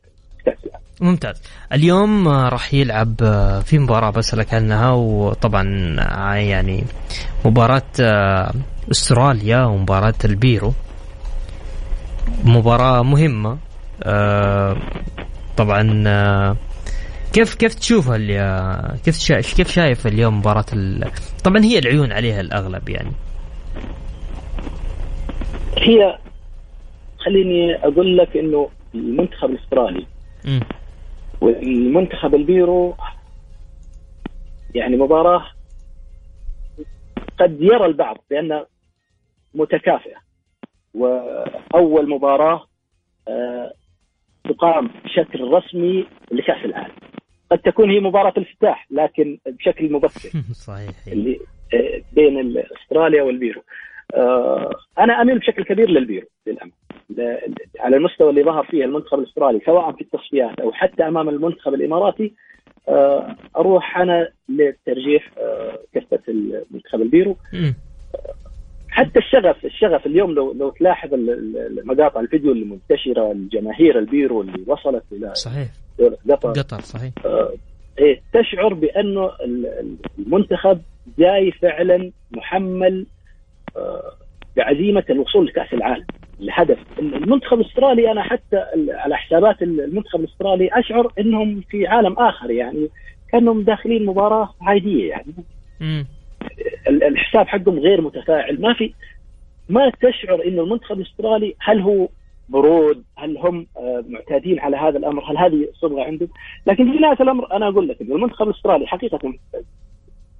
ممتاز 1.00 1.42
اليوم 1.72 2.28
آه، 2.28 2.48
راح 2.48 2.74
يلعب 2.74 3.14
آه، 3.22 3.60
في 3.60 3.78
مباراة 3.78 4.10
بسألك 4.10 4.54
عنها 4.54 4.92
وطبعا 4.92 5.96
آه، 6.00 6.34
يعني 6.34 6.84
مباراة 7.44 7.82
أستراليا 8.90 9.64
ومباراة 9.64 10.14
البيرو 10.24 10.72
مباراة 12.44 13.02
مهمة 13.02 13.58
طبعا 15.56 16.56
كيف 17.32 17.54
كيف 17.54 17.74
تشوف 17.74 18.12
كيف. 19.04 19.32
كيف 19.56 19.70
شايف 19.70 20.06
اليوم 20.06 20.38
مباراة. 20.38 20.64
طبعا 21.44 21.64
هي 21.64 21.78
العيون 21.78 22.12
عليها 22.12 22.40
الأغلب 22.40 22.88
يعني 22.88 23.12
هي 25.78 26.18
خليني 27.18 27.74
أقول 27.74 28.18
لك 28.18 28.36
إنه 28.36 28.70
المنتخب 28.94 29.50
الأسترالي 29.50 30.06
م. 30.44 30.60
والمنتخب 31.40 32.34
البيرو 32.34 32.94
يعني 34.74 34.96
مباراة 34.96 35.46
قد 37.38 37.58
يرى 37.60 37.86
البعض 37.86 38.18
بأنها 38.30 38.66
متكافئة. 39.54 40.16
وأول 40.94 42.08
مباراة 42.08 42.66
آه، 43.28 43.72
تقام 44.44 44.90
بشكل 45.04 45.40
رسمي 45.40 46.06
لكأس 46.32 46.64
العالم. 46.64 46.94
قد 47.50 47.58
تكون 47.58 47.90
هي 47.90 48.00
مباراة 48.00 48.32
الافتتاح 48.36 48.86
لكن 48.90 49.38
بشكل 49.46 49.92
مبكر. 49.92 50.30
صحيح. 50.66 50.90
اللي 51.06 51.40
آه، 51.74 52.02
بين 52.12 52.58
استراليا 52.82 53.22
والبيرو. 53.22 53.62
أنا 54.98 55.22
أميل 55.22 55.38
بشكل 55.38 55.64
كبير 55.64 55.90
للبيرو 55.90 56.26
للامانه 56.46 56.72
على 57.80 57.96
المستوى 57.96 58.30
اللي 58.30 58.42
ظهر 58.42 58.64
فيه 58.64 58.84
المنتخب 58.84 59.18
الأسترالي 59.18 59.60
سواء 59.66 59.92
في 59.92 60.00
التصفيات 60.00 60.60
أو 60.60 60.72
حتى 60.72 61.02
أمام 61.08 61.28
المنتخب 61.28 61.74
الإماراتي. 61.74 62.32
آه، 62.88 63.36
أروح 63.56 63.98
أنا 63.98 64.28
للترجيح 64.48 65.30
كفة 65.94 66.18
المنتخب 66.28 67.02
البيرو. 67.02 67.36
حتى 68.88 69.18
الشغف 69.18 69.64
الشغف 69.64 70.06
اليوم 70.06 70.32
لو 70.34 70.52
لو 70.52 70.70
تلاحظ 70.70 71.08
مقاطع 71.84 72.20
الفيديو 72.20 72.52
اللي 72.52 72.64
منتشره 72.64 73.32
الجماهير 73.32 73.98
البيرو 73.98 74.40
اللي 74.40 74.64
وصلت 74.66 75.04
إلى 75.12 75.34
صحيح. 75.34 75.68
قطر 76.30 76.50
قطر 76.50 76.80
صحيح. 76.80 77.12
آه 77.24 77.52
إيه 77.98 78.20
تشعر 78.32 78.74
بأنه 78.74 79.30
المنتخب 80.18 80.80
جاي 81.18 81.52
فعلا 81.52 82.10
محمل 82.30 83.00
آه 83.02 83.15
بعزيمه 84.56 85.04
الوصول 85.10 85.46
لكأس 85.46 85.74
العالم. 85.74 86.06
الهدف 86.40 86.78
المنتخب 86.98 87.60
الأسترالي 87.60 88.10
أنا 88.12 88.22
حتى 88.22 88.64
على 88.88 89.16
حسابات 89.16 89.62
المنتخب 89.62 90.20
الأسترالي 90.20 90.68
أشعر 90.72 91.12
إنهم 91.18 91.60
في 91.70 91.86
عالم 91.86 92.12
آخر 92.12 92.50
يعني 92.50 92.88
كأنهم 93.32 93.62
داخلين 93.62 94.06
مباراة 94.06 94.54
عاديه 94.60 95.08
يعني. 95.08 95.32
الحساب 96.88 97.48
حقهم 97.48 97.78
غير 97.78 98.00
متفاعل. 98.00 98.60
ما 98.60 98.74
في 98.74 98.92
ما 99.68 99.92
تشعر 100.00 100.44
انه 100.44 100.62
المنتخب 100.62 101.00
الأسترالي 101.00 101.54
هل 101.60 101.80
هو 101.80 102.08
برود 102.48 103.04
هل 103.16 103.38
هم 103.38 103.66
آه، 103.76 104.04
معتادين 104.08 104.60
على 104.60 104.76
هذا 104.76 104.98
الأمر 104.98 105.30
هل 105.30 105.38
هذه 105.38 105.68
صبغة 105.74 106.02
عندهم؟ 106.04 106.28
لكن 106.66 106.92
في 106.92 106.98
نهاية 106.98 107.16
الأمر 107.20 107.52
أنا 107.52 107.68
أقول 107.68 107.88
لك 107.88 108.00
انه 108.02 108.14
المنتخب 108.14 108.48
الأسترالي 108.48 108.86
حقيقة 108.86 109.34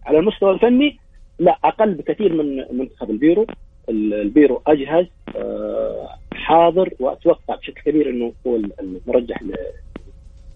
على 0.07 0.19
المستوى 0.19 0.51
الفني 0.51 0.99
لا 1.39 1.59
أقل 1.65 1.95
بكثير 1.95 2.33
من 2.33 2.79
منتخب 2.79 3.11
البيرو 3.11 3.47
البيرو 3.89 4.63
أجهز 4.67 5.07
آه، 5.37 6.09
حاضر 6.35 6.91
وأتوقع 7.01 7.55
بشكل 7.55 7.83
كبير 7.83 8.11
إنه 8.11 8.33
هو 8.47 8.57
المرجح 8.81 9.43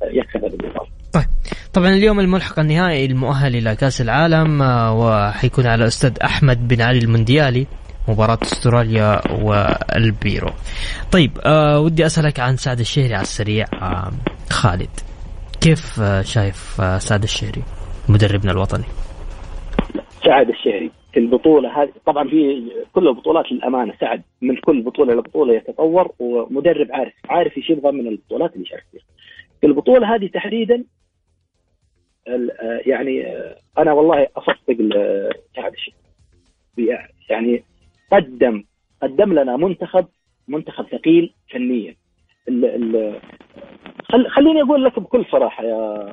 يكسب 0.03 0.45
هذه 0.45 0.55
المباراه 0.55 0.87
طيب 1.13 1.25
طبعا 1.73 1.89
اليوم 1.89 2.21
الملحق 2.21 2.59
النهائي 2.59 3.05
المؤهل 3.05 3.57
إلى 3.57 3.77
كأس 3.77 4.01
العالم 4.01 4.63
آه، 4.63 4.99
وحيكون 4.99 5.67
على 5.67 5.83
الاستاذ 5.83 6.13
أحمد 6.25 6.69
بن 6.69 6.81
علي 6.81 6.99
المونديالي 6.99 7.67
مباراة 8.09 8.39
أستراليا 8.43 9.33
والبيرو. 9.33 10.51
طيب 11.13 11.39
آه 11.45 11.81
ودي 11.81 12.07
أسألك 12.07 12.41
عن 12.41 12.57
سعد 12.57 12.81
الشهري 12.81 13.15
على 13.15 13.23
السريع 13.23 13.67
آه 13.83 14.11
خالد. 14.51 14.91
كيف 15.61 16.01
آه 16.01 16.23
شايف 16.23 16.81
آه 16.81 16.99
سعد 16.99 17.23
الشهري 17.23 17.63
مدربنا 18.09 18.53
الوطني؟ 18.53 18.85
سعد 20.25 20.49
الشهري. 20.49 20.91
في 21.13 21.21
البطولة 21.21 21.83
هذه 21.83 21.93
طبعا 22.07 22.29
في 22.29 22.71
كل 22.93 23.09
البطولات 23.09 23.53
للأمانة 23.53 23.95
سعد. 24.01 24.23
من 24.43 24.57
كل 24.57 24.83
بطولة 24.83 25.15
لبطولة 25.15 25.55
يتطور 25.55 26.13
ومدرب 26.19 26.93
عارف 26.93 27.13
عارف 27.25 27.57
إيش 27.57 27.71
يبغى 27.71 27.93
من 27.93 28.07
البطولات 28.07 28.53
اللي 28.53 28.67
يشارك 28.67 28.85
فيها. 28.93 29.03
في 29.61 29.67
البطولة 29.67 30.15
هذه 30.15 30.27
تحديدا 30.27 30.85
يعني 32.87 33.27
أنا 33.79 33.93
والله 33.93 34.27
اصفق 34.37 34.75
سعد 35.57 35.73
الشهري. 35.73 37.09
يعني 37.31 37.65
قدم 38.13 38.65
قدم 39.03 39.33
لنا 39.33 39.57
منتخب 39.57 40.07
منتخب 40.49 40.87
ثقيل 40.87 41.33
فنيا. 41.51 41.95
خليني 44.29 44.63
أقول 44.63 44.85
لك 44.85 44.99
بكل 44.99 45.25
صراحة 45.33 45.65
يا 45.65 46.13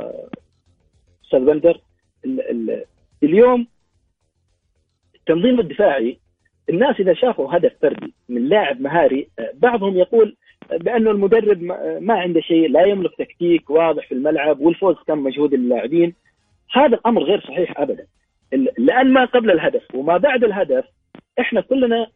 أستاذ 1.26 1.40
بندر 1.40 1.82
ال 2.26 2.42
ال 2.42 2.86
اليوم 3.24 3.68
التنظيم 5.30 5.60
الدفاعي 5.60 6.20
الناس 6.70 7.00
إذا 7.00 7.14
شافوا 7.14 7.58
هدف 7.58 7.72
فردي 7.82 8.14
من 8.30 8.50
لاعب 8.50 8.82
مهاري 8.82 9.28
بعضهم 9.54 9.98
يقول 9.98 10.36
بانه 10.72 11.12
المدرب 11.12 11.62
ما 12.02 12.14
عنده 12.14 12.42
شيء 12.42 12.70
لا 12.70 12.88
يملك 12.88 13.12
تكتيك 13.18 13.70
واضح 13.70 14.08
في 14.08 14.14
الملعب 14.14 14.60
والفوز 14.60 14.96
كان 15.08 15.18
مجهود 15.18 15.54
اللاعبين. 15.54 16.14
هذا 16.74 16.96
الأمر 16.96 17.24
غير 17.24 17.42
صحيح 17.42 17.80
ابدا. 17.80 18.06
لأن 18.78 19.14
ما 19.14 19.26
قبل 19.26 19.52
الهدف 19.52 19.96
وما 19.96 20.18
بعد 20.18 20.44
الهدف 20.44 20.86
إحنا 21.40 21.62
كلنا 21.62 22.08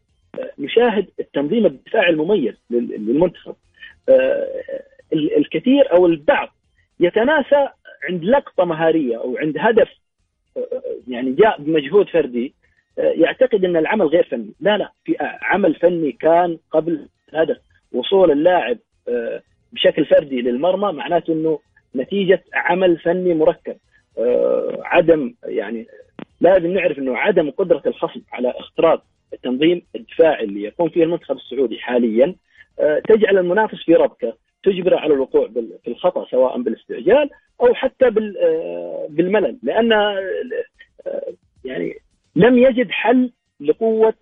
نشاهد 0.60 1.08
التنظيم 1.20 1.66
الدفاعي 1.66 2.10
المميز 2.10 2.54
للمنتخب. 2.70 3.56
آه، 4.10 4.48
الكثير 5.14 5.92
أو 5.92 6.06
البعض 6.06 6.50
يتناسى 7.00 7.68
عند 8.10 8.24
لقطة 8.24 8.66
مهارية 8.66 9.18
أو 9.18 9.38
عند 9.38 9.56
هدف 9.60 9.90
آه، 10.58 10.82
يعني 11.08 11.32
جاء 11.32 11.62
بمجهود 11.62 12.10
فردي 12.10 12.54
آه، 12.56 12.61
يعتقد 12.98 13.66
إن 13.66 13.78
العمل 13.78 14.06
غير 14.06 14.24
فني. 14.24 14.54
لا 14.60 14.78
لا 14.78 14.92
في 15.06 15.16
عمل 15.42 15.76
فني 15.76 16.12
كان 16.12 16.58
قبل 16.72 17.08
الهدف. 17.34 17.58
وصول 17.92 18.32
اللاعب 18.32 18.78
بشكل 19.74 20.06
فردي 20.06 20.42
للمرمى 20.42 20.92
معناته 20.92 21.34
إنه 21.34 21.60
نتيجة 21.96 22.44
عمل 22.54 22.98
فني 22.98 23.34
مركب. 23.34 23.76
عدم 24.84 25.34
يعني 25.44 25.88
لازم 26.42 26.68
نعرف 26.68 27.00
إنه 27.00 27.18
عدم 27.18 27.50
قدرة 27.50 27.82
الخصم 27.86 28.22
على 28.32 28.50
اختراق 28.50 29.04
التنظيم 29.34 29.82
الدفاعي 29.96 30.44
اللي 30.44 30.64
يقوم 30.64 30.90
فيه 30.90 31.04
المنتخب 31.04 31.36
السعودي 31.36 31.80
حاليا 31.80 32.36
آه، 32.80 33.00
تجعل 33.00 33.38
المنافس 33.38 33.84
في 33.86 33.94
ربكة 33.94 34.34
تجبره 34.64 34.98
على 34.98 35.14
الوقوع 35.14 35.48
في 35.84 35.88
الخطأ 35.88 36.26
سواء 36.32 36.62
بالاستعجال 36.62 37.30
أو 37.62 37.74
حتى 37.74 38.06
آه، 38.06 39.08
بالملل. 39.10 39.58
لأن 39.64 39.94
آه، 39.94 40.20
يعني 41.66 41.96
لم 42.36 42.58
يجد 42.58 42.92
حل 42.92 43.32
لقوة 43.60 44.14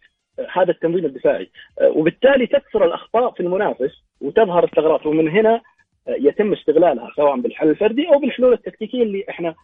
هذا 0.53 0.71
التنظيم 0.71 1.05
الدفاعي. 1.05 1.49
وبالتالي 1.81 2.47
تكثر 2.47 2.85
الأخطاء 2.85 3.31
في 3.31 3.39
المنافس 3.39 4.03
وتظهر 4.21 4.63
الثغرات. 4.63 5.05
ومن 5.05 5.29
هنا 5.29 5.61
يتم 6.07 6.53
استغلالها 6.53 7.11
سواء 7.15 7.39
بالحل 7.39 7.69
الفردي 7.69 8.07
أو 8.07 8.19
بالحلول 8.19 8.53
التكتيكية 8.53 9.03
اللي 9.03 9.25
إحنا 9.29 9.55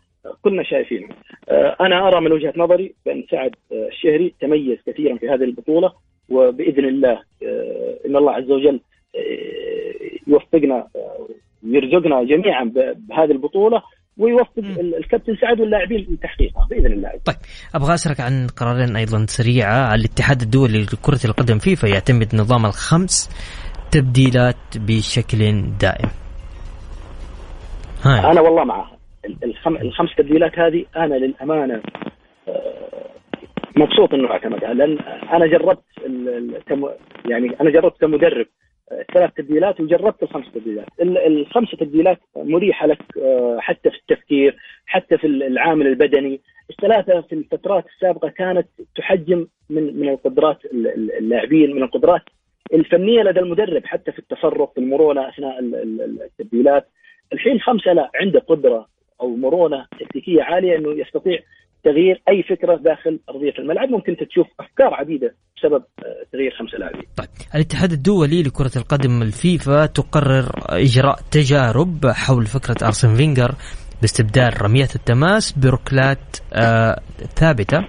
كلنا 0.42 0.64
شايفينها. 0.64 1.10
أنا 1.82 2.08
أرى 2.08 2.22
من 2.22 2.32
وجهة 2.32 2.54
نظري 2.58 2.96
بأن 3.06 3.24
سعد 3.32 3.56
الشهري 3.72 4.34
تميز 4.42 4.78
كثيرا 4.86 5.18
في 5.18 5.30
هذه 5.30 5.44
البطولة 5.44 5.94
وبإذن 6.30 6.86
الله 6.86 7.22
إن 8.06 8.16
الله 8.16 8.32
عز 8.32 8.52
وجل 8.52 8.80
يوفقنا 10.28 10.88
ويرزقنا 11.64 12.24
جميعا 12.24 12.72
بهذه 12.96 13.32
البطولة. 13.32 13.84
ويوفق 14.18 14.64
الكابتن 14.98 15.36
سعد 15.42 15.62
واللاعبين 15.62 16.08
لتحقيقها 16.10 16.68
بإذن 16.70 16.94
الله. 16.94 17.10
طيب 17.26 17.36
أبغى 17.76 17.94
أسألك 17.94 18.20
عن 18.20 18.48
قرارين 18.48 18.96
أيضا 18.96 19.26
سريعة 19.28 19.88
على 19.88 20.00
الاتحاد 20.00 20.42
الدولي 20.42 20.84
لكرة 20.84 21.20
القدم 21.26 21.58
فيفا 21.58 21.88
يعتمد 21.88 22.36
نظام 22.36 22.66
الخمس 22.66 23.30
تبديلات 23.92 24.56
بشكل 24.76 25.64
دائم. 25.80 26.10
هاي. 28.04 28.32
أنا 28.32 28.42
والله 28.42 28.64
معها 28.64 28.98
الخم... 29.44 29.76
الخمس 29.76 30.10
تبديلات 30.18 30.60
هذه 30.60 30.86
أنا 30.96 31.16
للأمانة 31.16 31.82
آه، 32.48 33.10
مبسوط 33.78 34.14
انه 34.14 34.32
اعتمدها 34.32 34.74
لأن 34.74 34.98
أنا 35.34 35.48
جربت 35.48 35.84
التم... 36.06 36.86
يعني 37.30 37.56
أنا 37.62 37.70
جربت 37.70 38.02
كمدرب 38.02 38.46
ثلاث 39.14 39.34
تبديلات 39.34 39.82
وجربت 39.82 40.24
الخمس 40.24 40.46
تبديلات. 40.54 40.88
الخمس 41.02 41.72
تبديلات 41.72 42.20
مريحة 42.36 42.88
لك 42.88 43.02
آه، 43.22 43.58
حتى 43.60 43.90
في 43.90 43.98
التفكير 43.98 44.58
حتى 44.86 45.18
في 45.18 45.28
العامل 45.28 45.88
البدني. 45.88 46.42
الثلاثة 46.70 47.22
في 47.22 47.36
الفترات 47.36 47.86
السابقة 47.86 48.30
كانت 48.30 48.68
تحجم 48.96 49.48
من 49.70 50.00
من 50.00 50.10
القدرات 50.10 50.58
اللاعبين 51.20 51.76
من 51.76 51.84
القدرات 51.84 52.22
الفنية 52.74 53.24
لدى 53.24 53.40
المدرب 53.40 53.86
حتى 53.86 54.12
في 54.12 54.20
التصرف 54.20 54.74
في 54.74 54.78
المرونة 54.78 55.30
أثناء 55.30 55.60
التبديلات. 55.60 56.88
الحين 57.34 57.60
خمسة 57.60 57.94
لا 57.94 58.12
عنده 58.16 58.40
قدرة 58.40 58.88
أو 59.22 59.36
مرونة 59.36 59.86
تكتيكية 60.00 60.44
عالية 60.44 60.78
إنه 60.78 60.92
يستطيع 60.92 61.40
تغيير 61.86 62.22
أي 62.30 62.44
فكرة 62.44 62.76
داخل 62.76 63.20
أرضية 63.30 63.54
الملعب. 63.60 63.90
ممكن 63.90 64.18
تشوف 64.18 64.48
أفكار 64.60 64.94
عديدة 64.94 65.34
بسبب 65.58 65.84
آه، 66.00 66.26
تغيير 66.32 66.52
خمسه 66.60 66.78
لاعبين. 66.78 67.04
طيب 67.18 67.28
الاتحاد 67.56 67.92
الدولي 67.92 68.44
لكرة 68.44 68.72
القدم 68.76 69.22
الفيفا 69.22 69.86
تقرر 69.86 70.46
إجراء 70.70 71.20
تجارب 71.32 72.06
حول 72.08 72.46
فكرة 72.46 72.88
أرسن 72.88 73.16
فينجر 73.16 73.52
باستبدال 74.02 74.62
رميات 74.62 74.96
التماس 74.96 75.60
بركلات 75.60 76.38
آه 76.54 77.00
ثابتة. 77.36 77.86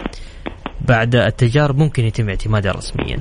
بعد 0.88 1.14
التجارب 1.14 1.76
ممكن 1.78 2.04
يتم 2.04 2.28
اعتمادها 2.28 2.72
رسميا. 2.72 3.16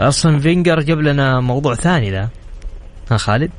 أرسن 0.00 0.38
فينجر 0.38 0.80
جاب 0.80 0.98
لنا 0.98 1.40
موضوع 1.40 1.74
ثاني 1.74 2.10
ذا. 2.10 2.28
ها 3.10 3.16
خالد؟ 3.16 3.50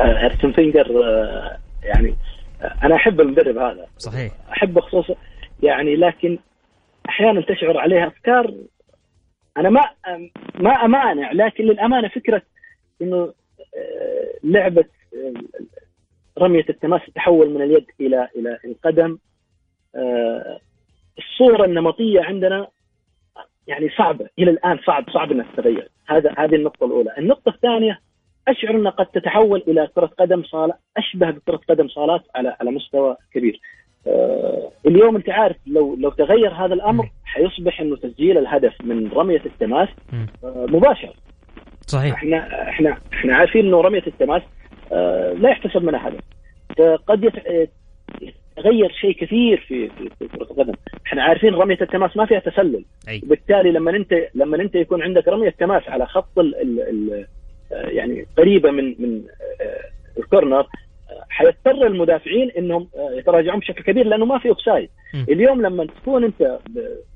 أرسن 0.00 0.52
فينجر 0.52 0.86
آه، 1.04 1.56
يعني 1.82 2.16
آه، 2.62 2.86
أنا 2.86 2.96
أحب 2.96 3.20
المدرب 3.20 3.56
هذا. 3.56 3.86
صحيح. 3.98 4.32
أحبه 4.52 4.80
خصوصا 4.80 5.14
يعني 5.62 5.96
لكن 5.96 6.38
أحيانا 7.08 7.40
تشعر 7.40 7.78
عليه 7.78 8.06
أفكار 8.06 8.54
أنا 9.56 9.70
ما 9.70 9.90
ما 10.54 10.70
أمانع 10.70 11.32
لكن 11.32 11.64
للأمانة 11.64 12.08
فكرة 12.08 12.42
إنه 13.02 13.32
آه، 13.76 14.34
لعبة 14.44 14.84
رمية 16.38 16.64
التماس 16.68 17.00
تتحول 17.06 17.50
من 17.50 17.62
اليد 17.62 17.86
إلى 18.00 18.28
إلى 18.36 18.58
القدم 18.64 19.18
الصورة 21.18 21.64
النمطية 21.64 22.20
عندنا 22.20 22.66
يعني 23.66 23.90
صعبة 23.98 24.28
إلى 24.38 24.50
الآن 24.50 24.78
صعب 24.86 25.10
صعب 25.10 25.32
انها 25.32 25.46
تتغير 25.52 25.88
هذا 26.06 26.34
هذه 26.38 26.54
النقطة 26.54 26.86
الأولى 26.86 27.14
النقطة 27.18 27.48
الثانية 27.48 28.00
أشعر 28.48 28.70
انها 28.70 28.90
قد 28.90 29.06
تتحول 29.06 29.62
إلى 29.68 29.88
كرة 29.94 30.06
قدم 30.06 30.42
صالة 30.42 30.74
أشبه 30.96 31.30
بكرة 31.30 31.60
قدم 31.68 31.88
صالات 31.88 32.22
على 32.34 32.56
على 32.60 32.70
مستوى 32.70 33.16
كبير. 33.32 33.60
آه 34.06 34.70
اليوم 34.86 35.16
انت 35.16 35.30
عارف 35.30 35.56
لو 35.66 35.96
لو 36.00 36.10
تغير 36.10 36.52
هذا 36.54 36.74
الأمر 36.74 37.10
حيصبح 37.24 37.80
إنه 37.80 37.96
تسجيل 37.96 38.38
الهدف 38.38 38.72
من 38.84 39.10
رمية 39.12 39.42
التماس 39.46 39.88
آه 40.44 40.66
مباشر. 40.68 41.12
صحيح 41.86 42.14
إحنا 42.14 42.68
إحنا 42.68 42.98
إحنا 43.12 43.36
عارفين 43.36 43.66
إنه 43.66 43.80
رمية 43.80 44.02
التماس 44.06 44.42
آه 44.92 45.32
لا 45.32 45.50
يحتسب 45.50 45.84
منها 45.84 46.08
هدف. 46.08 46.20
قد 47.06 47.24
يتغير 48.58 48.92
شيء 49.00 49.12
كثير 49.12 49.64
في 49.68 49.88
في, 49.88 50.28
كرة 50.28 50.42
القدم، 50.42 50.72
إحنا 51.06 51.22
عارفين 51.22 51.54
رمية 51.54 51.78
التماس 51.80 52.16
ما 52.16 52.26
فيها 52.26 52.38
تسلل. 52.38 52.84
أي. 53.08 53.20
وبالتالي 53.26 53.70
لما 53.72 53.96
انت 53.96 54.14
لما 54.34 54.56
أنت 54.56 54.74
يكون 54.74 55.02
عندك 55.02 55.28
رمية 55.28 55.50
تماس 55.50 55.82
على 55.88 56.06
خط 56.06 56.38
ال 56.38 56.54
ال 56.62 56.80
ال 56.80 57.26
يعني 57.70 58.26
قريبة 58.38 58.70
من 58.70 58.94
من 58.98 59.22
الكورنر 60.18 60.66
حيضطر 61.30 61.86
المدافعين 61.86 62.50
إنهم 62.58 62.88
آه، 62.96 63.18
يتراجعون 63.18 63.60
بشكل 63.60 63.82
كبير 63.82 64.06
لأنه 64.06 64.24
ما 64.24 64.38
في 64.38 64.48
أوفسايد. 64.48 64.90
اليوم 65.28 65.62
لما 65.62 65.86
تكون 65.86 66.24
أنت 66.24 66.58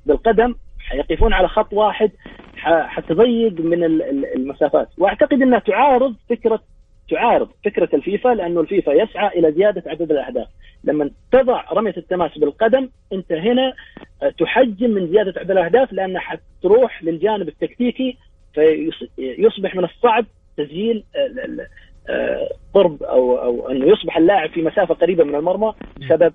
بالقدم 0.06 0.54
حيقفون 0.78 1.32
على 1.32 1.48
خط 1.48 1.72
واحد 1.72 2.10
حتضيق 2.64 3.60
من 3.60 3.84
المسافات. 4.36 4.88
وأعتقد 4.98 5.42
إنها 5.42 5.58
تعارض 5.58 6.14
فكرة 6.30 6.60
تعارض 7.10 7.48
فكرة 7.64 7.88
الفيفا 7.94 8.28
لأنه 8.28 8.60
الفيفا 8.60 8.90
يسعى 8.90 9.38
إلى 9.38 9.52
زيادة 9.52 9.82
عدد 9.86 10.10
الأهداف. 10.10 10.46
لما 10.84 11.10
تضع 11.32 11.64
رمية 11.72 11.94
التماس 11.96 12.38
بالقدم 12.38 12.88
أنت 13.12 13.32
هنا 13.32 13.72
تحجم 14.38 14.90
من 14.90 15.06
زيادة 15.06 15.40
عدد 15.40 15.50
الأهداف 15.50 15.92
لانها 15.92 16.20
حتروح 16.20 17.04
للجانب 17.04 17.48
التكتيكي 17.48 18.16
فيصبح 18.54 19.74
من 19.76 19.84
الصعب 19.84 20.24
تسجيل 20.56 21.04
آه، 21.16 21.18
آه، 21.18 21.66
قرب 22.74 23.02
أو 23.02 23.38
أو 23.38 23.70
أنه 23.70 23.86
يصبح 23.86 24.16
اللاعب 24.16 24.50
في 24.50 24.62
مسافة 24.62 24.94
قريبة 24.94 25.24
من 25.24 25.34
المرمى 25.34 25.72
بسبب 26.00 26.32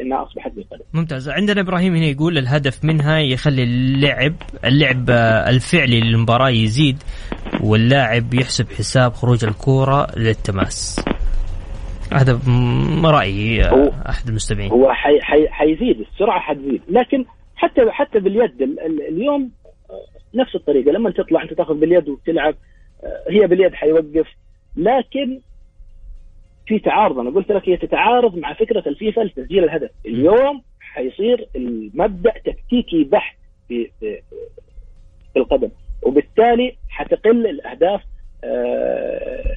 انها 0.00 0.22
اصبحت 0.22 0.52
بالقدم. 0.52 0.84
ممتاز، 0.94 1.28
عندنا 1.28 1.60
إبراهيم 1.60 1.94
هنا 1.94 2.06
يقول 2.06 2.38
الهدف 2.38 2.84
منها 2.84 3.18
يخلي 3.18 3.62
اللعب 3.62 4.32
اللعب 4.64 5.10
الفعلي 5.48 6.00
للمباراة 6.00 6.48
يزيد 6.48 6.96
واللاعب 7.64 8.34
يحسب 8.34 8.68
حساب 8.68 9.12
خروج 9.12 9.44
الكورة 9.44 10.06
للتماس. 10.16 11.04
هذا 12.12 12.40
رأيي 13.04 13.64
آه، 13.64 13.92
أحد 14.08 14.28
المستمعين. 14.28 14.70
هو 14.70 14.92
حي 14.92 15.20
حي 15.20 15.48
حيزيد 15.48 16.00
السرعة 16.00 16.40
حتزيد، 16.40 16.82
لكن 16.88 17.24
حتى 17.56 17.90
حتى 17.90 18.18
باليد 18.18 18.62
اليوم 19.08 19.50
نفس 20.34 20.54
الطريقة 20.54 20.92
لما 20.92 21.10
تطلع 21.10 21.42
أنت 21.42 21.54
تاخذ 21.54 21.74
باليد 21.74 22.08
وتلعب 22.08 22.54
هي 23.30 23.46
باليد 23.46 23.74
حيوقف 23.74 24.26
لكن 24.80 25.40
في 26.66 26.78
تعارض 26.78 27.18
أنا 27.18 27.30
قلت 27.30 27.52
لك 27.52 27.68
هي 27.68 27.76
تتعارض 27.76 28.36
مع 28.38 28.52
فكرة 28.52 28.88
الفيفا 28.88 29.20
لتسجيل 29.20 29.64
الهدف. 29.64 29.90
اليوم 30.06 30.62
حيصير 30.80 31.48
المبدأ 31.56 32.32
تكتيكي 32.44 33.04
بحت 33.04 33.36
في 33.68 33.90
في, 34.00 34.20
في 35.32 35.38
القدم 35.38 35.70
وبالتالي 36.02 36.76
حتقل 36.88 37.46
الأهداف 37.46 38.00
آه، 38.44 39.56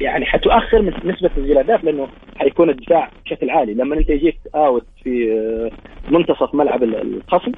يعني 0.00 0.26
حتؤخر 0.26 0.82
من 0.82 0.92
نسبة 1.04 1.28
تسجيل 1.28 1.52
الأهداف 1.52 1.84
لأنه 1.84 2.08
حيكون 2.36 2.70
الدفاع 2.70 3.10
بشكل 3.24 3.50
عالي. 3.50 3.74
لما 3.74 3.94
أنت 3.94 4.10
يجيك 4.10 4.38
آوت 4.54 4.86
في 5.02 5.32
آه، 5.32 5.70
منتصف 6.10 6.54
ملعب 6.54 6.82
الخصم 6.82 7.52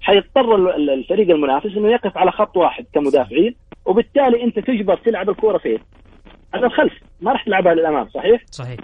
حيضطر 0.00 0.74
الفريق 0.76 1.30
المنافس 1.30 1.76
إنه 1.76 1.88
يقف 1.88 2.18
على 2.18 2.30
خط 2.30 2.56
واحد 2.56 2.86
كمدافعين 2.94 3.54
وبالتالي 3.86 4.42
انت 4.42 4.58
تجبر 4.58 4.96
تلعب 4.96 5.30
الكورة 5.30 5.58
فين؟ 5.58 5.78
على 6.54 6.66
الخلف. 6.66 6.92
ما 7.20 7.32
راح 7.32 7.44
تلعبها 7.44 7.74
للأمام 7.74 8.08
صحيح؟ 8.08 8.42
صحيح. 8.50 8.78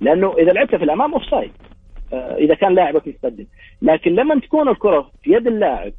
لأنه 0.00 0.34
إذا 0.38 0.52
لعبتها 0.52 0.78
في 0.78 0.84
الأمام 0.84 1.12
offside 1.12 1.52
آه 2.12 2.36
إذا 2.36 2.54
كان 2.54 2.74
لاعبك 2.74 3.08
متقدم 3.08 3.46
لكن 3.82 4.14
لما 4.14 4.40
تكون 4.40 4.68
الكرة 4.68 5.10
في 5.22 5.32
يد 5.32 5.46
اللاعب 5.46 5.92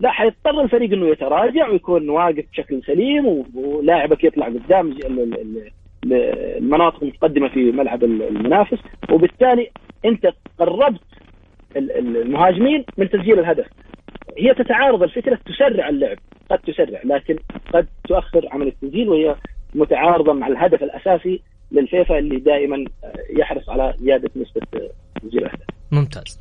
لا 0.00 0.10
حيضطر 0.10 0.60
الفريق 0.60 0.92
إنه 0.92 1.08
يتراجع 1.08 1.68
ويكون 1.68 2.08
واقف 2.08 2.44
بشكل 2.52 2.82
سليم 2.82 3.44
ولاعبك 3.54 4.24
يطلع 4.24 4.46
قدام 4.46 4.94
المناطق 6.04 7.02
المتقدمة 7.02 7.48
في 7.48 7.72
ملعب 7.72 8.04
المنافس. 8.04 8.78
وبالتالي 9.10 9.70
أنت 10.04 10.32
قربت 10.58 11.00
المهاجمين 11.76 12.84
من 12.98 13.10
تسجيل 13.10 13.38
الهدف. 13.38 13.66
هي 14.38 14.54
تتعارض 14.54 15.02
الفكرة 15.02 15.38
تسرع 15.46 15.88
اللعب. 15.88 16.18
قد 16.52 16.58
تسرع 16.58 17.00
لكن 17.04 17.38
قد 17.74 17.86
تؤخر 18.08 18.48
عمل 18.52 18.66
التسجيل 18.66 19.08
وهي 19.08 19.36
متعارضة 19.74 20.32
مع 20.32 20.46
الهدف 20.46 20.82
الأساسي 20.82 21.42
للفيفا 21.72 22.18
اللي 22.18 22.40
دائما 22.40 22.84
يحرص 23.38 23.68
على 23.68 23.94
زيادة 24.00 24.30
نسبة 24.36 24.60
تسجيل 25.22 25.40
الاهداف. 25.40 25.66
ممتاز. 25.92 26.38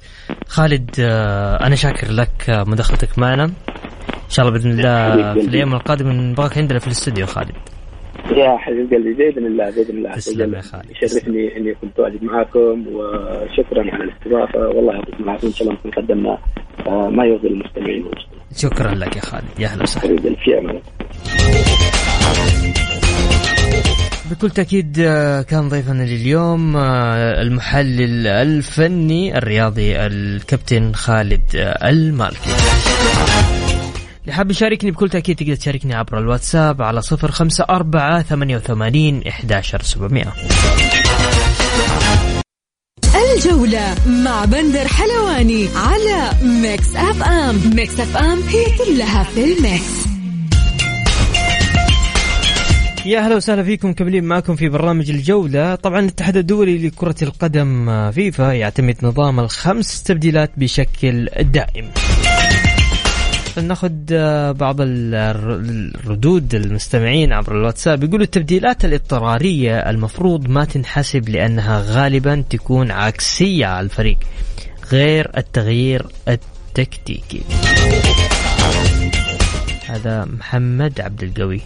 خالد 0.47 0.89
آه، 1.00 1.67
أنا 1.67 1.76
شاكر 1.76 2.08
لك 2.12 2.65
مداخلتك 2.67 3.19
معنا. 3.19 3.43
إن 3.43 4.30
شاء 4.30 4.47
الله 4.47 4.60
بإذن 4.60 4.71
الله 4.71 5.34
في 5.34 5.47
الأيام 5.47 5.74
القادمة 5.74 6.13
نبغاك 6.13 6.58
عندنا 6.58 6.80
في 6.80 6.88
الاستوديو 6.88 7.26
خالد. 7.26 7.70
يا 8.31 8.57
حبيب 8.57 8.93
قلبي 8.93 9.13
بإذن 9.13 9.45
الله 9.45 9.69
بإذن 9.69 9.97
الله. 9.97 10.12
تسلم 10.15 10.53
يا 10.53 10.62
خالد. 10.62 10.91
يشرفني 10.91 11.57
إني 11.57 11.73
كنت 11.81 11.99
واجد 11.99 12.23
معاكم 12.23 12.86
وشكرا 12.88 13.91
على 13.93 14.03
الاستضافة. 14.03 14.60
والله 14.60 14.93
يعطيكم 14.93 15.23
العافيه 15.23 15.47
إن 15.47 15.53
شاء 15.53 15.67
الله 15.67 15.79
نكون 15.79 15.91
قدمنا 15.91 16.38
آه، 16.88 17.10
ما 17.10 17.25
يرضي 17.25 17.47
المستمعين. 17.47 18.05
شكرا 18.57 18.95
لك 18.95 19.15
يا 19.15 19.21
خالد. 19.21 19.60
يا 19.60 19.67
أهلا 19.67 19.84
وسهلا. 19.84 20.19
حبيب 20.19 20.36
في 20.43 20.57
أمان 20.60 20.79
بكل 24.31 24.49
تأكيد 24.49 24.99
آه، 24.99 25.41
كان 25.41 25.69
ضيفنا 25.69 26.03
لليوم 26.03 26.77
آه، 26.77 27.41
المحلل 27.41 28.27
الفني 28.27 29.38
الرياضي 29.38 29.95
الكابتن 29.95 30.93
خالد 30.93 31.41
المالكي. 31.84 32.49
اللي 34.21 34.34
حاب 34.34 34.51
يشاركني 34.51 34.91
بكل 34.91 35.10
تأكيد 35.10 35.36
تقدر 35.36 35.55
تشاركني 35.55 35.93
عبر 35.93 36.19
الواتساب 36.19 36.81
على 36.81 37.01
صفر 37.01 37.31
خمسة 37.31 37.65
أربعة 37.69 38.21
ثمانية 38.21 38.55
وثمانين 38.55 39.27
إحداشر 39.27 39.81
سبعمائة 39.81 40.34
الجولة 43.36 43.95
مع 44.07 44.45
بندر 44.45 44.88
حلواني 44.88 45.67
على 45.75 46.31
Mix 46.43 46.95
FM. 46.95 47.75
Mix 47.75 47.99
FM 47.99 48.39
هي 48.41 48.65
كلها 48.77 49.23
في 49.23 49.43
ال 49.43 49.56
mix. 49.56 50.07
يا 53.05 53.19
أهلا 53.19 53.36
وسهلا 53.36 53.63
فيكم 53.63 53.89
مكملين 53.89 54.23
معكم 54.23 54.55
في 54.55 54.69
برنامج 54.69 55.10
الجولة. 55.10 55.75
طبعا 55.75 55.99
الاتحاد 55.99 56.38
الدولي 56.38 56.88
لكرة 56.88 57.15
القدم 57.21 58.12
فيفا 58.12 58.53
يعتمد 58.53 58.95
نظام 59.03 59.39
الخمس 59.39 60.03
تبديلات 60.03 60.51
بشكل 60.57 61.25
دائم. 61.25 61.91
ناخذ 63.59 63.91
آه، 64.11 64.51
بعض 64.51 64.75
الردود 64.79 66.55
المستمعين 66.55 67.33
عبر 67.33 67.57
الواتساب. 67.57 68.03
يقولوا 68.03 68.25
التبديلات 68.25 68.85
الاضطرارية 68.85 69.89
المفروض 69.89 70.47
ما 70.49 70.65
تنحسب 70.65 71.29
لأنها 71.29 71.83
غالبا 71.87 72.43
تكون 72.49 72.91
عكسية 72.91 73.65
على 73.65 73.85
الفريق 73.85 74.17
غير 74.91 75.31
التغيير 75.37 76.05
التكتيكي. 76.27 77.41
هذا 79.85 80.25
محمد 80.25 81.01
عبد 81.01 81.23
القوي 81.23 81.61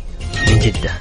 من 0.48 0.60
جدة. 0.60 0.92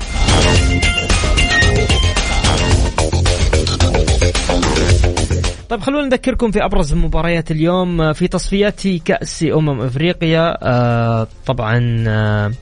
طيب 5.74 5.82
خلونا 5.82 6.06
نذكركم 6.06 6.50
في 6.50 6.64
أبرز 6.64 6.94
مباريات 6.94 7.50
اليوم 7.50 8.12
في 8.12 8.28
تصفيات 8.28 8.88
كأس 9.04 9.42
أمم 9.42 9.80
إفريقيا 9.80 10.58
آه 10.62 11.26
طبعا 11.46 12.04
آه 12.08 12.52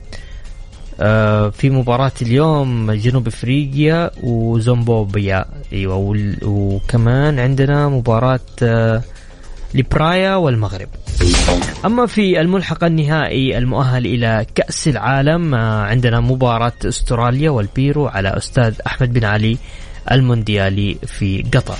آه، 1.00 1.48
في 1.48 1.70
مباراة 1.70 2.12
اليوم 2.22 2.92
جنوب 2.92 3.26
إفريقيا 3.26 4.10
وزومبوبيا. 4.22 5.44
أيوه 5.72 6.16
وكمان 6.42 7.38
عندنا 7.38 7.88
مباراة 7.88 8.40
آه، 8.62 9.02
لبرايا 9.74 10.36
والمغرب. 10.36 10.88
أما 11.84 12.06
في 12.06 12.40
الملحق 12.40 12.84
النهائي 12.84 13.58
المؤهل 13.58 14.06
إلى 14.06 14.46
كأس 14.54 14.88
العالم 14.88 15.54
آه، 15.54 15.82
عندنا 15.82 16.20
مباراة 16.20 16.72
أستراليا 16.84 17.50
والبيرو 17.50 18.06
على 18.06 18.28
أستاذ 18.28 18.74
أحمد 18.86 19.12
بن 19.12 19.24
علي 19.24 19.58
المونديالي 20.10 20.96
في 21.06 21.44
قطر. 21.54 21.76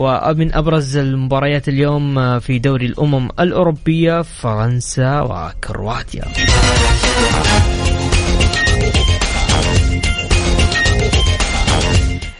ومن 0.00 0.54
أبرز 0.54 0.96
المباريات 0.96 1.68
اليوم 1.68 2.18
آه، 2.18 2.38
في 2.38 2.58
دوري 2.58 2.86
الأمم 2.86 3.28
الأوروبية 3.40 4.22
فرنسا 4.22 5.20
وكرواتيا. 5.20 6.24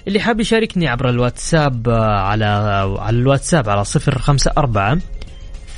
اللي 0.09 0.21
حاب 0.21 0.41
يشاركني 0.41 0.89
عبر 0.89 1.09
الواتساب 1.09 1.89
آه، 1.89 2.21
على 2.21 2.45
على 2.99 3.17
الواتساب 3.19 3.69
على 3.69 3.85
054 4.09 5.01